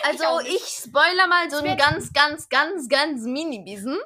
Also 0.03 0.39
nicht. 0.39 0.55
ich 0.55 0.83
spoiler 0.85 1.27
mal 1.27 1.49
so 1.49 1.57
einen 1.57 1.77
ganz, 1.77 2.13
ganz, 2.13 2.49
ganz, 2.49 2.89
ganz 2.89 3.23
mini-Biesen. 3.23 3.99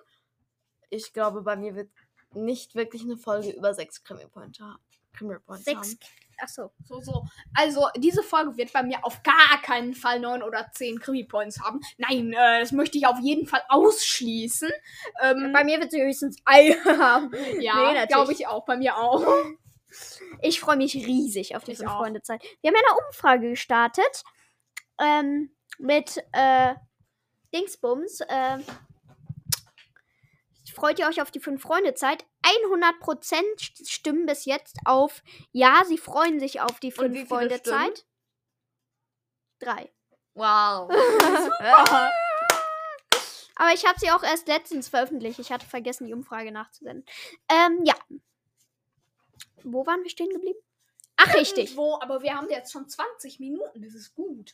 Ich 0.89 1.13
glaube, 1.13 1.41
bei 1.41 1.55
mir 1.55 1.75
wird 1.75 1.89
nicht 2.33 2.75
wirklich 2.75 3.03
eine 3.03 3.17
Folge 3.17 3.49
über 3.51 3.73
sechs 3.73 4.03
Krimi-Points 4.03 4.59
haben. 4.59 4.79
Krimi-Points 5.13 5.67
haben. 5.67 5.99
Achso. 6.39 6.71
So, 6.85 7.01
so. 7.01 7.25
Also, 7.55 7.87
diese 7.97 8.21
Folge 8.21 8.57
wird 8.57 8.71
bei 8.71 8.83
mir 8.83 9.03
auf 9.03 9.23
gar 9.23 9.59
keinen 9.63 9.95
Fall 9.95 10.19
neun 10.19 10.43
oder 10.43 10.69
zehn 10.71 10.99
Krimi-Points 10.99 11.61
haben. 11.61 11.81
Nein, 11.97 12.31
äh, 12.33 12.59
das 12.59 12.71
möchte 12.71 12.97
ich 12.97 13.07
auf 13.07 13.19
jeden 13.19 13.47
Fall 13.47 13.61
ausschließen. 13.69 14.69
Ähm, 15.23 15.51
Bei 15.51 15.63
mir 15.63 15.79
wird 15.79 15.91
sie 15.91 16.01
höchstens 16.01 16.37
Ei 16.45 16.73
haben. 16.73 17.31
ja, 17.59 17.93
nee, 17.93 18.05
glaube 18.05 18.33
ich 18.33 18.45
auch. 18.47 18.65
Bei 18.65 18.77
mir 18.77 18.97
auch. 18.97 19.25
Ich 20.41 20.59
freue 20.59 20.77
mich 20.77 20.93
riesig 20.93 21.55
auf 21.55 21.63
die 21.63 21.71
Ich 21.71 21.79
fünf 21.79 21.89
auch. 21.89 21.97
Freunde 21.97 22.21
Zeit. 22.21 22.43
Wir 22.61 22.69
haben 22.69 22.75
ja 22.75 22.81
eine 22.87 23.07
Umfrage 23.07 23.49
gestartet 23.49 24.23
ähm, 24.99 25.49
mit 25.79 26.23
äh, 26.33 26.75
Dingsbums. 27.53 28.21
Äh, 28.21 28.59
freut 30.73 30.99
ihr 30.99 31.07
euch 31.07 31.21
auf 31.21 31.31
die 31.31 31.39
fünf 31.39 31.61
Freunde 31.63 31.93
Zeit? 31.95 32.23
100% 32.43 33.01
st- 33.57 33.89
stimmen 33.89 34.25
bis 34.27 34.45
jetzt 34.45 34.77
auf 34.85 35.23
ja, 35.51 35.83
sie 35.85 35.97
freuen 35.97 36.39
sich 36.39 36.61
auf 36.61 36.79
die 36.79 36.93
Und 36.93 36.93
wie 36.93 36.99
fünf 37.01 37.15
viele 37.15 37.27
Freunde 37.27 37.57
stimmen? 37.57 37.79
Zeit. 37.95 38.05
Drei. 39.59 39.91
Wow. 40.35 40.89
Aber 43.59 43.73
ich 43.73 43.87
habe 43.87 43.99
sie 43.99 44.11
auch 44.11 44.21
erst 44.21 44.47
letztens 44.47 44.87
veröffentlicht. 44.87 45.39
Ich 45.39 45.51
hatte 45.51 45.65
vergessen, 45.65 46.05
die 46.05 46.13
Umfrage 46.13 46.51
nachzusenden. 46.51 47.03
Ähm, 47.49 47.83
ja. 47.85 47.95
Wo 49.63 49.83
waren 49.87 50.03
wir 50.03 50.11
stehen 50.11 50.29
geblieben? 50.29 50.59
Ach, 51.15 51.33
richtig. 51.33 51.75
Wo, 51.75 51.95
aber 51.99 52.21
wir 52.21 52.35
haben 52.35 52.51
jetzt 52.51 52.71
schon 52.71 52.87
20 52.87 53.39
Minuten. 53.39 53.81
Das 53.81 53.95
ist 53.95 54.13
gut. 54.13 54.53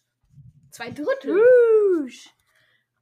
Zwei 0.73 0.89
Drittel. 0.89 1.39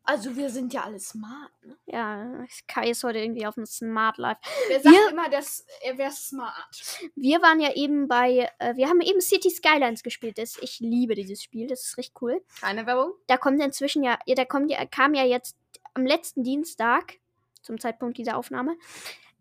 Also 0.04 0.36
wir 0.36 0.50
sind 0.50 0.74
ja 0.74 0.84
alle 0.84 1.00
smart, 1.00 1.52
ne? 1.62 1.78
Ja, 1.86 2.46
Kai 2.68 2.90
ist 2.90 3.02
heute 3.06 3.20
irgendwie 3.20 3.46
auf 3.46 3.56
dem 3.56 3.66
Smart 3.66 4.18
Life. 4.18 4.42
Wer 4.68 4.82
sagt 4.82 4.94
Wir- 4.94 5.10
immer, 5.10 5.30
dass 5.30 5.66
er 5.82 5.98
wäre 5.98 6.12
smart? 6.12 7.10
Wir 7.16 7.42
waren 7.42 7.62
ja 7.62 7.74
eben 7.74 8.10
bei, 8.10 8.50
äh, 8.60 8.76
wir 8.76 8.90
haben 8.90 9.00
eben 9.00 9.22
City 9.22 9.50
Skylines 9.50 10.04
gespielt. 10.04 10.38
Das, 10.38 10.58
ich 10.62 10.82
liebe 10.82 11.16
dieses 11.16 11.42
Spiel, 11.42 11.68
das 11.68 11.86
ist 11.86 11.98
richtig 11.98 12.22
cool. 12.22 12.44
Keine 12.60 12.86
Werbung? 12.86 13.14
Da 13.28 13.38
kommt 13.38 13.62
inzwischen 13.64 14.04
ja, 14.04 14.20
ja 14.26 14.36
da 14.36 14.44
kommt 14.44 14.70
ja, 14.70 14.86
kam 14.86 15.14
ja 15.14 15.24
jetzt 15.24 15.56
am 15.94 16.06
letzten 16.06 16.44
Dienstag, 16.44 17.20
zum 17.62 17.80
Zeitpunkt 17.80 18.18
dieser 18.18 18.36
Aufnahme, 18.36 18.76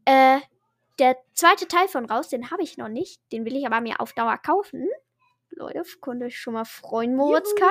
äh, 0.05 0.38
der 1.01 1.16
zweite 1.33 1.66
Teil 1.66 1.88
von 1.88 2.05
raus, 2.05 2.29
den 2.29 2.53
habe 2.53 2.62
ich 2.62 2.77
noch 2.77 2.88
nicht. 2.88 3.21
Den 3.33 3.45
will 3.45 3.57
ich 3.57 3.66
aber 3.66 3.81
mir 3.81 4.01
auf 4.01 4.12
Dauer 4.12 4.37
kaufen. 4.37 4.87
Leute, 5.53 5.83
könnt 6.01 6.23
ihr 6.23 6.27
euch 6.27 6.39
schon 6.39 6.55
mal 6.55 6.65
freuen, 6.65 7.15
Moritz 7.17 7.55
Kai. 7.55 7.67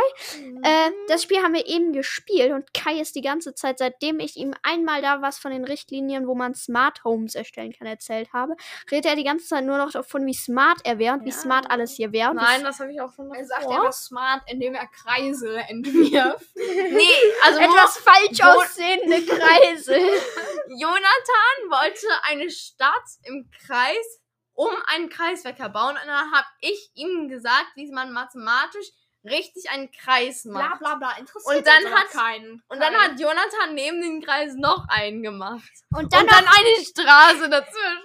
Äh, 0.64 0.92
das 1.08 1.24
Spiel 1.24 1.42
haben 1.42 1.54
wir 1.54 1.66
eben 1.66 1.94
gespielt 1.94 2.52
und 2.52 2.74
Kai 2.74 3.00
ist 3.00 3.16
die 3.16 3.22
ganze 3.22 3.54
Zeit, 3.56 3.80
seitdem 3.80 4.20
ich 4.20 4.36
ihm 4.38 4.54
einmal 4.64 5.02
da 5.02 5.22
was 5.22 5.40
von 5.40 5.52
den 5.52 5.64
Richtlinien, 5.64 6.28
wo 6.28 6.36
man 6.36 6.54
Smart 6.54 7.04
Homes 7.04 7.36
erstellen 7.36 7.74
kann, 7.74 7.88
erzählt 7.88 8.32
habe, 8.34 8.56
redet 8.92 9.06
er 9.06 9.16
die 9.16 9.24
ganze 9.24 9.48
Zeit 9.48 9.64
nur 9.66 9.78
noch 9.78 9.92
davon, 9.92 10.26
wie 10.26 10.34
smart 10.34 10.80
er 10.84 11.00
wäre 11.00 11.16
und 11.16 11.26
wie 11.26 11.30
Ja. 11.30 11.36
smart 11.36 11.72
alles 11.72 11.94
hier 11.94 12.12
wäre. 12.12 12.32
wie 12.32 12.36
Nein, 12.36 12.64
das 12.64 12.80
habe 12.80 12.92
ich 12.92 13.00
auch 13.02 13.14
schon 13.14 13.34
Er 13.34 13.46
sagt, 13.46 13.62
davor. 13.64 13.76
er 13.78 13.84
war 13.84 13.92
smart, 13.94 14.42
indem 14.48 14.76
er 14.76 14.88
Kreise 14.88 15.58
entwirft. 15.70 16.46
Nee, 16.56 17.34
also 17.46 17.60
etwas 17.60 17.98
falsch 17.98 18.42
aussehende 18.44 19.26
Kreise. 19.26 19.96
Jonathan 20.68 21.70
wollte 21.70 22.08
eine 22.24 22.50
Stadt 22.50 23.04
im 23.24 23.50
Kreis 23.66 24.22
um 24.60 24.72
einen 24.88 25.08
Kreisverkehr 25.10 25.70
bauen 25.70 25.96
und 25.96 26.06
dann 26.06 26.32
habe 26.34 26.48
ich 26.60 26.92
ihm 26.94 27.30
gesagt, 27.30 27.68
wie 27.76 27.90
man 27.92 28.12
mathematisch 28.12 28.88
richtig 29.24 29.70
einen 29.70 29.90
Kreis 29.92 30.44
bla 30.44 30.52
macht. 30.70 30.80
bla 30.80 30.96
bla. 30.96 31.12
Interessiert 31.18 31.58
Und 31.58 31.66
dann 31.68 31.94
hat- 31.94 32.10
keinen. 32.10 32.62
Und 32.68 32.80
dann 32.82 32.94
Keinen. 32.94 33.12
hat 33.14 33.20
Jonathan 33.20 33.74
neben 33.74 34.02
den 34.02 34.22
Kreis 34.22 34.56
noch 34.56 34.86
einen 34.90 35.24
gemacht. 35.24 35.70
Und 35.96 36.12
dann, 36.12 36.24
Und 36.24 36.32
dann 36.32 36.46
eine 36.46 36.86
Straße 36.86 37.50
dazwischen. 37.50 38.04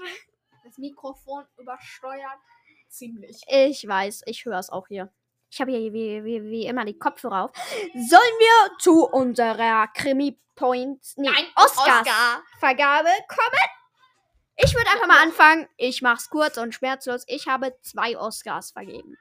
das 0.65 0.79
Mikrofon 0.79 1.45
übersteuert. 1.59 2.39
Ziemlich. 2.89 3.41
Ich 3.49 3.87
weiß, 3.89 4.23
ich 4.27 4.45
höre 4.45 4.59
es 4.61 4.71
auch 4.71 4.87
hier. 4.87 5.13
Ich 5.51 5.61
habe 5.61 5.73
hier 5.73 5.93
wie, 5.93 6.23
wie, 6.25 6.43
wie 6.45 6.67
immer 6.67 6.85
die 6.85 6.99
Kopfhörer 6.99 7.45
auf. 7.45 7.51
Sollen 7.95 8.37
wir 8.39 8.79
zu 8.79 9.05
unserer 9.09 9.89
Krimi-Points, 9.89 11.17
nee, 11.17 11.29
Nein, 11.31 11.47
Oscars-Vergabe 11.57 13.11
kommen? 13.29 13.71
Ich 14.57 14.75
würde 14.75 14.89
einfach 14.91 15.07
mal 15.09 15.23
anfangen. 15.23 15.69
Ich 15.77 16.01
mach's 16.03 16.31
kurz 16.31 16.57
und 16.59 16.75
schmerzlos. 16.75 17.25
Ich 17.27 17.49
habe 17.49 17.77
zwei 17.83 18.17
Oscars 18.17 18.71
vergeben. 18.71 19.17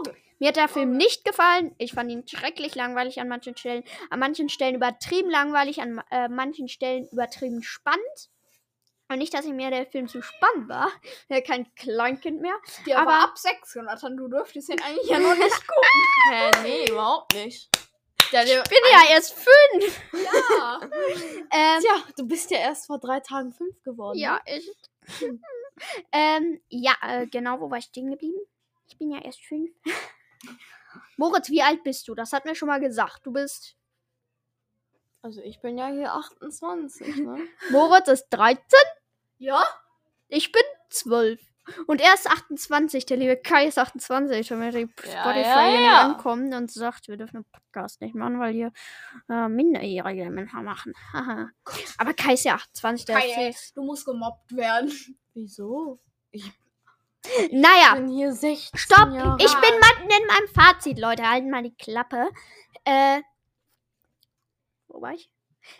Okay. 0.00 0.16
Mir 0.38 0.48
hat 0.48 0.56
der 0.56 0.68
Film 0.68 0.96
nicht 0.96 1.24
gefallen. 1.24 1.74
Ich 1.78 1.92
fand 1.92 2.10
ihn 2.10 2.26
schrecklich 2.26 2.74
langweilig 2.74 3.20
an 3.20 3.28
manchen 3.28 3.56
Stellen. 3.56 3.84
An 4.10 4.18
manchen 4.18 4.48
Stellen 4.48 4.74
übertrieben 4.74 5.30
langweilig, 5.30 5.80
an 5.80 6.02
äh, 6.10 6.28
manchen 6.28 6.68
Stellen 6.68 7.06
übertrieben 7.12 7.62
spannend. 7.62 8.30
Und 9.08 9.18
nicht, 9.18 9.34
dass 9.34 9.44
ich 9.44 9.52
mir 9.52 9.68
der 9.70 9.84
Film 9.86 10.08
zu 10.08 10.22
spannend 10.22 10.68
war. 10.68 10.90
Ja, 11.28 11.40
kein 11.42 11.72
Kleinkind 11.74 12.40
mehr. 12.40 12.54
Der 12.86 12.98
Aber- 12.98 13.22
ab 13.22 13.36
6, 13.38 13.74
Jonathan. 13.74 14.16
Du 14.16 14.28
dürftest 14.28 14.70
ihn 14.70 14.80
eigentlich 14.80 15.08
ja 15.10 15.18
noch 15.18 15.36
nicht 15.36 15.50
gucken. 15.66 16.30
Hä, 16.30 16.50
nee, 16.62 16.90
überhaupt 16.90 17.34
nicht. 17.34 17.68
Der, 18.32 18.44
der, 18.44 18.62
Ich 18.62 18.70
bin 18.70 18.78
ja 18.90 19.14
erst 19.14 19.34
fünf. 19.34 20.00
Ja. 20.12 20.80
Ähm, 21.54 21.80
Tja, 21.82 22.04
du 22.16 22.26
bist 22.26 22.50
ja 22.50 22.58
erst 22.58 22.86
vor 22.86 22.98
drei 22.98 23.20
Tagen 23.20 23.52
fünf 23.52 23.82
geworden. 23.82 24.18
ja, 24.18 24.40
ich. 24.46 24.70
ähm, 26.12 26.60
ja, 26.68 26.94
äh, 27.02 27.26
genau, 27.26 27.60
wo 27.60 27.70
war 27.70 27.78
ich 27.78 27.84
stehen 27.84 28.10
geblieben? 28.10 28.38
Ich 28.88 28.96
bin 28.96 29.10
ja 29.10 29.20
erst 29.20 29.44
fünf. 29.44 29.70
Moritz, 31.16 31.50
wie 31.50 31.62
alt 31.62 31.82
bist 31.84 32.08
du? 32.08 32.14
Das 32.14 32.32
hat 32.32 32.44
mir 32.44 32.54
schon 32.54 32.68
mal 32.68 32.80
gesagt. 32.80 33.20
Du 33.24 33.32
bist. 33.32 33.76
Also 35.20 35.40
ich 35.42 35.60
bin 35.60 35.78
ja 35.78 35.88
hier 35.88 36.12
28, 36.12 37.16
ne? 37.16 37.46
Moritz 37.70 38.08
ist 38.08 38.28
13. 38.30 38.62
Ja? 39.38 39.62
Ich 40.28 40.50
bin 40.50 40.62
12. 40.90 41.40
Und 41.86 42.00
er 42.00 42.14
ist 42.14 42.28
28. 42.28 43.06
Der 43.06 43.16
liebe 43.16 43.36
Kai 43.36 43.66
ist 43.66 43.78
28. 43.78 44.50
Wenn 44.50 44.60
wir 44.60 44.72
die 44.72 44.92
Ja, 45.04 45.20
Spotify 45.22 45.40
ja, 45.40 45.70
hier 45.70 45.80
ja. 45.80 46.00
ankommt 46.02 46.54
und 46.54 46.70
sagt, 46.70 47.08
wir 47.08 47.16
dürfen 47.16 47.36
einen 47.36 47.44
Podcast 47.44 48.00
nicht 48.00 48.14
machen, 48.14 48.40
weil 48.40 48.52
hier 48.52 48.72
äh, 49.28 49.48
minderjährige 49.48 50.30
Menschen 50.30 50.64
machen. 50.64 50.92
Haha. 51.12 51.50
Aber 51.98 52.14
Kai 52.14 52.34
ist 52.34 52.44
ja 52.44 52.54
28. 52.54 53.06
Der 53.06 53.16
Kai, 53.16 53.32
ey, 53.36 53.50
ist 53.50 53.76
du 53.76 53.84
musst 53.84 54.04
gemobbt 54.04 54.54
werden. 54.54 54.92
Wieso? 55.34 56.00
Ich 56.30 56.50
naja. 57.52 57.94
bin 57.94 58.08
hier 58.08 58.32
16 58.32 58.78
Stopp! 58.78 59.12
Jahre 59.12 59.36
Ich 59.38 59.54
bin 59.54 59.74
mitten 59.74 60.10
in 60.10 60.26
meinem 60.26 60.48
Fazit, 60.52 60.98
Leute. 60.98 61.28
Halten 61.28 61.50
mal 61.50 61.62
die 61.62 61.74
Klappe. 61.74 62.28
Äh. 62.84 63.22
Wo 64.88 65.00
war 65.00 65.12
ich? 65.12 65.30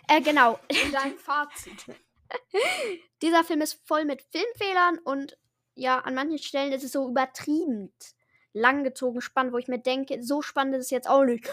Äh, 0.07 0.21
genau. 0.21 0.59
Dein 0.93 1.17
Fazit. 1.17 1.85
Dieser 3.21 3.43
Film 3.43 3.61
ist 3.61 3.85
voll 3.85 4.05
mit 4.05 4.21
Filmfehlern 4.31 4.99
und 4.99 5.37
ja, 5.75 5.99
an 5.99 6.15
manchen 6.15 6.37
Stellen 6.37 6.71
ist 6.71 6.83
es 6.83 6.91
so 6.91 7.07
übertrieben 7.07 7.91
langgezogen 8.53 9.21
spannend, 9.21 9.51
wo 9.53 9.57
ich 9.57 9.67
mir 9.67 9.79
denke, 9.79 10.23
so 10.23 10.41
spannend 10.41 10.75
ist 10.75 10.85
es 10.85 10.91
jetzt 10.91 11.09
auch 11.09 11.23
nicht. 11.23 11.49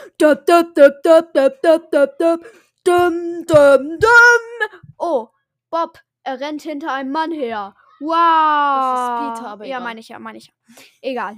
Oh, 4.98 5.28
Bob, 5.70 5.98
er 6.22 6.40
rennt 6.40 6.62
hinter 6.62 6.92
einem 6.92 7.10
Mann 7.10 7.32
her. 7.32 7.74
Wow. 8.00 8.10
Das 8.12 9.34
ist 9.34 9.40
Peter, 9.40 9.50
aber 9.50 9.64
Ja, 9.64 9.80
meine 9.80 10.00
ich 10.00 10.08
ja, 10.08 10.18
meine 10.18 10.38
ich 10.38 10.46
ja. 10.46 10.52
Egal. 11.00 11.36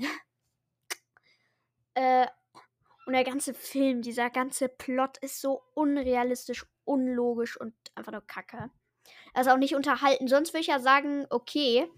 äh, 1.94 2.26
und 3.06 3.14
der 3.14 3.24
ganze 3.24 3.54
Film, 3.54 4.02
dieser 4.02 4.30
ganze 4.30 4.68
Plot 4.68 5.18
ist 5.18 5.40
so 5.40 5.62
unrealistisch, 5.74 6.64
unlogisch 6.84 7.60
und 7.60 7.74
einfach 7.94 8.12
nur 8.12 8.26
Kacke. 8.26 8.70
Also 9.34 9.50
auch 9.50 9.56
nicht 9.56 9.74
unterhalten. 9.74 10.28
Sonst 10.28 10.52
würde 10.52 10.60
ich 10.60 10.66
ja 10.68 10.78
sagen, 10.78 11.26
okay, 11.30 11.90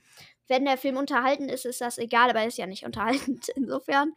wenn 0.49 0.65
der 0.65 0.79
Film 0.79 0.97
unterhalten 0.97 1.49
ist, 1.49 1.65
ist 1.65 1.81
das 1.81 1.99
egal, 1.99 2.31
aber 2.31 2.41
er 2.41 2.49
ist 2.49 2.59
ja 2.59 2.67
nicht 2.67 2.83
unterhaltend. 2.87 3.49
Insofern 3.51 4.13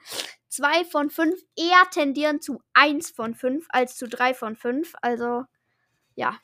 zwei 0.47 0.85
von 0.85 1.09
fünf 1.09 1.39
eher 1.55 1.83
tendieren 1.91 2.41
zu 2.41 2.61
eins 2.73 3.11
von 3.11 3.35
fünf 3.35 3.65
als 3.69 3.95
zu 3.95 4.07
drei 4.07 4.33
von 4.33 4.55
fünf. 4.55 4.93
Also, 5.01 5.43
ja. 6.15 6.37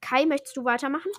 Kai, 0.00 0.26
möchtest 0.26 0.56
du 0.56 0.64
weitermachen? 0.64 1.10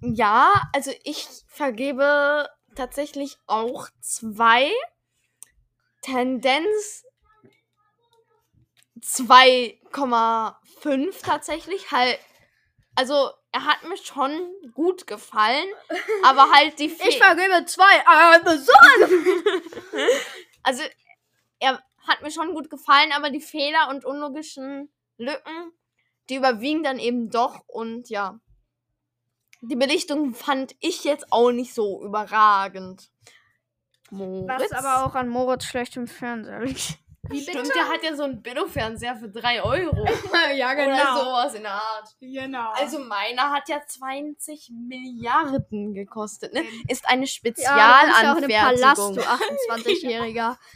Ja, 0.00 0.52
also 0.72 0.90
ich 1.04 1.26
vergebe 1.48 2.48
tatsächlich 2.74 3.36
auch 3.46 3.88
zwei. 4.00 4.70
Tendenz 6.02 7.04
2,5 9.00 11.22
tatsächlich. 11.22 11.90
Halt, 11.90 12.18
also 12.94 13.30
er 13.56 13.64
hat 13.64 13.88
mir 13.88 13.96
schon 13.96 14.30
gut 14.74 15.06
gefallen, 15.06 15.66
aber 16.22 16.50
halt 16.50 16.78
die 16.78 16.90
Fe 16.90 17.04
Ich 17.08 17.16
vergebe 17.16 17.64
zwei. 17.64 18.06
Aber 18.06 18.58
so. 18.58 18.72
Also, 20.62 20.82
er 21.60 21.80
hat 22.08 22.22
mir 22.22 22.30
schon 22.32 22.52
gut 22.52 22.68
gefallen, 22.68 23.12
aber 23.12 23.30
die 23.30 23.40
Fehler 23.40 23.88
und 23.88 24.04
unlogischen 24.04 24.92
Lücken, 25.16 25.72
die 26.28 26.34
überwiegen 26.34 26.82
dann 26.82 26.98
eben 26.98 27.30
doch. 27.30 27.60
Und 27.68 28.10
ja, 28.10 28.40
die 29.60 29.76
Belichtung 29.76 30.34
fand 30.34 30.74
ich 30.80 31.04
jetzt 31.04 31.32
auch 31.32 31.52
nicht 31.52 31.72
so 31.72 32.02
überragend. 32.04 33.10
Was 34.10 34.72
aber 34.72 35.06
auch 35.06 35.14
an 35.14 35.28
Moritz 35.28 35.64
schlechtem 35.64 36.08
Fernseher 36.08 36.64
liegt. 36.64 36.98
Wie 37.28 37.40
Stimmt, 37.40 37.74
der 37.74 37.88
hat 37.88 38.02
ja 38.02 38.14
so 38.14 38.24
einen 38.24 38.42
Billo-Fernseher 38.42 39.16
für 39.16 39.28
3 39.28 39.62
Euro. 39.62 40.04
ja, 40.54 40.72
Oder 40.72 41.16
sowas 41.16 41.54
in 41.54 41.62
der 41.62 41.72
Art. 41.72 42.08
Genau. 42.20 42.70
Also 42.72 42.98
meiner 42.98 43.50
hat 43.50 43.68
ja 43.68 43.80
20 43.84 44.70
Milliarden 44.72 45.94
gekostet, 45.94 46.52
ne? 46.54 46.64
Ist 46.88 47.08
eine 47.08 47.24
ja, 47.24 47.26
du 47.26 47.26
ja 47.26 47.26
Spezialanfertigung. 47.28 48.42
in 48.42 48.48
dem 48.48 48.60
Palast, 48.60 49.16
du 49.16 49.20
28-jähriger 49.20 50.56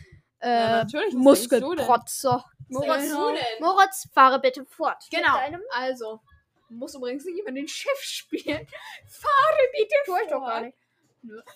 Ja, 0.42 0.80
äh, 0.80 0.84
natürlich, 0.84 1.14
was 1.14 1.20
Muskelprotzer. 1.20 2.44
Moritz, 2.68 3.02
Genau. 3.02 3.30
du? 3.30 3.38
Moritz, 3.60 4.08
fahre 4.12 4.38
bitte 4.40 4.64
fort. 4.64 5.04
Genau. 5.10 5.38
Also, 5.72 6.20
du 6.68 6.74
musst 6.74 6.94
übrigens 6.94 7.24
nicht 7.24 7.40
immer 7.40 7.52
den 7.52 7.68
Chef 7.68 7.98
spielen. 8.00 8.66
Fahre 9.08 9.58
bitte 9.72 9.94
tue 10.06 10.22
ich 10.22 10.30
doch 10.30 10.40
gar 10.46 10.60
nicht. 10.62 10.78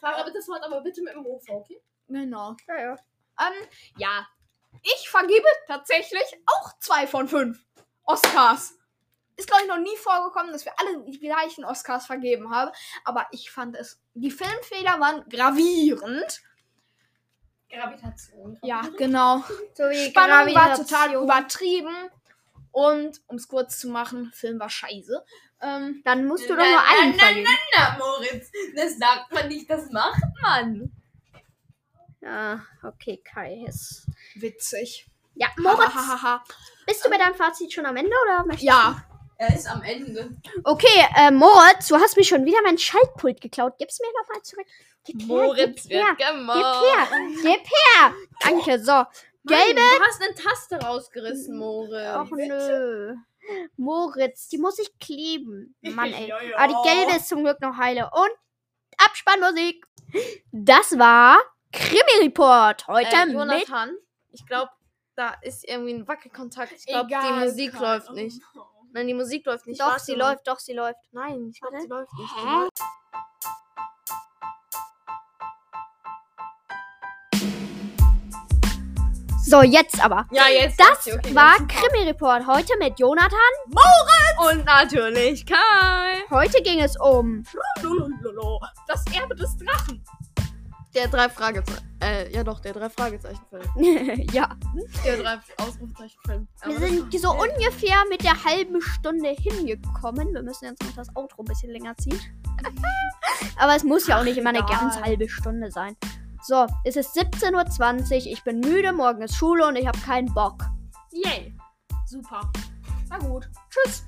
Fahre 0.00 0.24
bitte 0.24 0.42
fort, 0.42 0.62
aber 0.62 0.82
bitte 0.82 1.02
mit 1.02 1.14
dem 1.14 1.22
Mofa, 1.22 1.52
okay? 1.52 1.80
Genau. 2.08 2.54
Ja, 2.68 2.80
ja. 2.80 2.92
Ähm, 3.40 3.68
ja. 3.96 4.26
Ich 4.84 5.08
vergebe 5.08 5.46
tatsächlich 5.66 6.22
auch 6.46 6.78
zwei 6.78 7.06
von 7.06 7.26
fünf 7.26 7.58
Oscars. 8.04 8.76
Ist, 9.36 9.48
glaube 9.48 9.62
ich, 9.64 9.68
noch 9.68 9.78
nie 9.78 9.96
vorgekommen, 9.96 10.52
dass 10.52 10.64
wir 10.64 10.72
alle 10.78 11.04
die 11.10 11.18
gleichen 11.18 11.64
Oscars 11.64 12.06
vergeben 12.06 12.50
haben. 12.54 12.70
Aber 13.04 13.26
ich 13.32 13.50
fand 13.50 13.76
es. 13.76 14.00
Die 14.14 14.30
Filmfehler 14.30 15.00
waren 15.00 15.28
gravierend. 15.28 16.42
Gravitation. 17.68 18.58
Ja, 18.62 18.82
genau. 18.96 19.42
So 19.72 19.92
Spannung 19.92 20.54
war 20.54 20.76
total 20.76 21.08
Gravitation. 21.08 21.24
übertrieben. 21.24 22.10
Und, 22.70 23.22
um 23.26 23.36
es 23.36 23.48
kurz 23.48 23.78
zu 23.78 23.88
machen, 23.88 24.32
Film 24.34 24.60
war 24.60 24.68
scheiße. 24.68 25.24
Ähm, 25.62 26.02
Dann 26.04 26.26
musst 26.26 26.44
du 26.44 26.56
doch 26.56 26.64
nur 26.64 26.66
nein, 26.66 27.02
einen 27.02 27.14
vergeben. 27.14 27.48
Na, 27.76 27.96
Moritz, 27.98 28.50
das 28.76 28.98
sagt 28.98 29.32
man 29.32 29.48
nicht, 29.48 29.70
das 29.70 29.90
macht 29.90 30.22
man. 30.42 30.90
Ja, 32.20 32.64
okay, 32.82 33.22
Kai 33.24 33.64
ist. 33.68 34.06
Witzig. 34.34 35.06
Ja, 35.34 35.48
Moritz, 35.58 35.94
Hahaha. 35.94 36.44
bist 36.86 37.04
du 37.04 37.10
bei 37.10 37.18
deinem 37.18 37.34
Fazit 37.34 37.72
schon 37.72 37.86
am 37.86 37.96
Ende 37.96 38.12
oder 38.24 38.46
möchtest 38.46 38.64
ja, 38.64 39.04
Er 39.36 39.54
ist 39.54 39.66
am 39.66 39.82
Ende. 39.82 40.36
Okay, 40.62 41.06
äh, 41.16 41.30
Moritz, 41.30 41.88
du 41.88 41.96
hast 41.96 42.16
mir 42.16 42.24
schon 42.24 42.44
wieder 42.44 42.58
mein 42.62 42.78
Schaltpult 42.78 43.40
geklaut. 43.40 43.76
Gib's 43.78 43.98
mir 44.00 44.08
nochmal 44.20 44.42
zurück. 44.42 44.66
Gib 45.04 45.20
her, 45.20 45.26
Moritz 45.26 45.82
gib 45.82 45.92
her, 45.92 46.06
wird 46.06 46.18
gib 46.18 46.26
gemobbt. 46.26 46.84
her, 46.84 47.08
gib 47.42 47.66
her. 47.66 48.14
Danke, 48.40 48.78
so. 48.78 49.04
Gelbe. 49.46 49.80
Mann, 49.80 49.98
du 49.98 50.04
hast 50.06 50.22
eine 50.22 50.34
Taste 50.34 50.76
rausgerissen, 50.76 51.58
Moritz. 51.58 52.06
Ach 52.06 52.30
nö. 52.30 53.14
Moritz, 53.76 54.48
die 54.48 54.58
muss 54.58 54.78
ich 54.78 54.98
kleben. 54.98 55.76
Mann, 55.82 56.12
ey. 56.12 56.28
Ja, 56.28 56.40
ja. 56.40 56.56
Aber 56.56 56.68
die 56.68 56.88
gelbe 56.88 57.16
ist 57.16 57.28
zum 57.28 57.44
Glück 57.44 57.60
noch 57.60 57.76
heile. 57.76 58.10
Und 58.12 58.30
Abspannmusik. 59.04 59.84
Das 60.52 60.98
war 60.98 61.38
Krimi-Report. 61.72 62.86
Heute 62.86 63.16
äh, 63.16 63.26
mit... 63.26 63.68
Ich 64.34 64.44
glaube, 64.46 64.72
da 65.14 65.34
ist 65.42 65.64
irgendwie 65.64 65.94
ein 65.94 66.08
Wackelkontakt. 66.08 66.72
Ich 66.72 66.86
glaube, 66.86 67.08
die 67.08 67.44
Musik 67.44 67.78
läuft 67.78 68.10
nicht. 68.10 68.42
Nein, 68.92 69.06
die 69.06 69.14
Musik 69.14 69.46
läuft 69.46 69.64
nicht. 69.68 69.80
Doch, 69.80 69.86
Warte 69.86 70.04
sie 70.04 70.16
mal. 70.16 70.30
läuft, 70.30 70.48
doch, 70.48 70.58
sie 70.58 70.72
läuft. 70.72 70.98
Nein, 71.12 71.50
ich 71.52 71.60
glaube, 71.60 71.80
sie 71.80 71.86
läuft 71.86 72.12
nicht. 72.14 72.34
Hä? 72.36 72.68
So, 79.44 79.62
jetzt 79.62 80.04
aber. 80.04 80.26
Ja, 80.32 80.48
jetzt. 80.48 80.80
Das 80.80 81.06
okay, 81.06 81.32
war. 81.32 81.54
Krimi-Report. 81.68 82.44
Heute 82.48 82.76
mit 82.78 82.98
Jonathan. 82.98 83.38
Und 84.50 84.64
natürlich 84.64 85.46
Kai. 85.46 86.24
Heute 86.30 86.60
ging 86.62 86.80
es 86.80 86.96
um... 86.98 87.44
Das 88.88 89.04
Erbe 89.14 89.36
des 89.36 89.56
Drachen. 89.58 90.04
Der 90.94 91.08
drei 91.08 91.28
Fragezeichen. 91.28 91.84
Äh, 92.00 92.32
ja 92.32 92.44
doch, 92.44 92.60
der 92.60 92.72
drei 92.72 92.88
Fragezeichen-Film. 92.88 94.28
ja, 94.32 94.48
Der 95.04 95.16
drei 95.16 95.38
Ausrufezeichen-Film. 95.58 96.46
wir 96.66 96.78
sind 96.78 97.20
so 97.20 97.32
ungefähr 97.32 97.96
mit 98.08 98.22
der 98.22 98.44
halben 98.44 98.80
Stunde 98.80 99.30
hingekommen. 99.30 100.32
Wir 100.32 100.42
müssen 100.42 100.66
jetzt 100.66 100.82
noch 100.84 100.94
das 100.94 101.08
Outro 101.16 101.42
ein 101.42 101.46
bisschen 101.46 101.70
länger 101.72 101.96
ziehen. 101.96 102.20
Aber 103.56 103.74
es 103.74 103.82
muss 103.84 104.06
ja 104.06 104.20
auch 104.20 104.24
nicht 104.24 104.36
immer 104.36 104.50
eine 104.50 104.58
egal. 104.58 104.78
ganz 104.78 105.00
halbe 105.00 105.28
Stunde 105.28 105.70
sein. 105.70 105.96
So, 106.42 106.66
es 106.84 106.96
ist 106.96 107.16
17.20 107.16 108.26
Uhr. 108.26 108.32
Ich 108.32 108.44
bin 108.44 108.60
müde. 108.60 108.92
Morgen 108.92 109.22
ist 109.22 109.34
Schule 109.34 109.66
und 109.66 109.76
ich 109.76 109.86
habe 109.86 109.98
keinen 110.00 110.32
Bock. 110.32 110.62
Yay. 111.10 111.56
Super. 112.06 112.52
Na 113.08 113.18
gut. 113.18 113.48
Tschüss. 113.70 114.04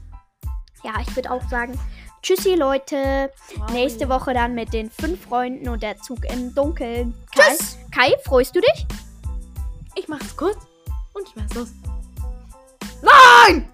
Ja, 0.85 0.93
ich 1.01 1.17
würde 1.17 1.31
auch 1.31 1.43
sagen, 1.49 1.79
tschüssi 2.23 2.55
Leute. 2.55 3.31
Nächste 3.73 4.09
Woche 4.09 4.35
dann 4.35 4.55
mit 4.55 4.73
den 4.73 4.91
fünf 4.91 5.27
Freunden 5.27 5.69
und 5.69 5.83
der 5.83 5.99
Zug 5.99 6.25
im 6.31 6.55
Dunkeln. 6.55 7.15
Kai, 7.35 7.43
Tschüss. 7.51 7.79
Kai, 7.95 8.15
freust 8.25 8.55
du 8.55 8.61
dich? 8.61 8.87
Ich 9.95 10.09
mach's 10.09 10.37
kurz 10.37 10.59
und 11.15 11.29
ich 11.29 11.37
mach's 11.37 11.55
los. 11.55 11.69
Nein! 13.03 13.69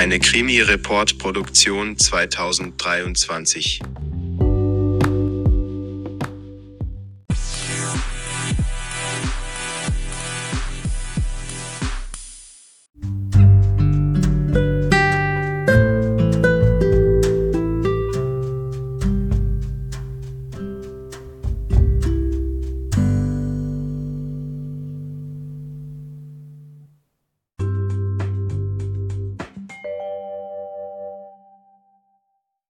Eine 0.00 0.18
Krimi-Report-Produktion 0.18 1.98
2023. 1.98 3.82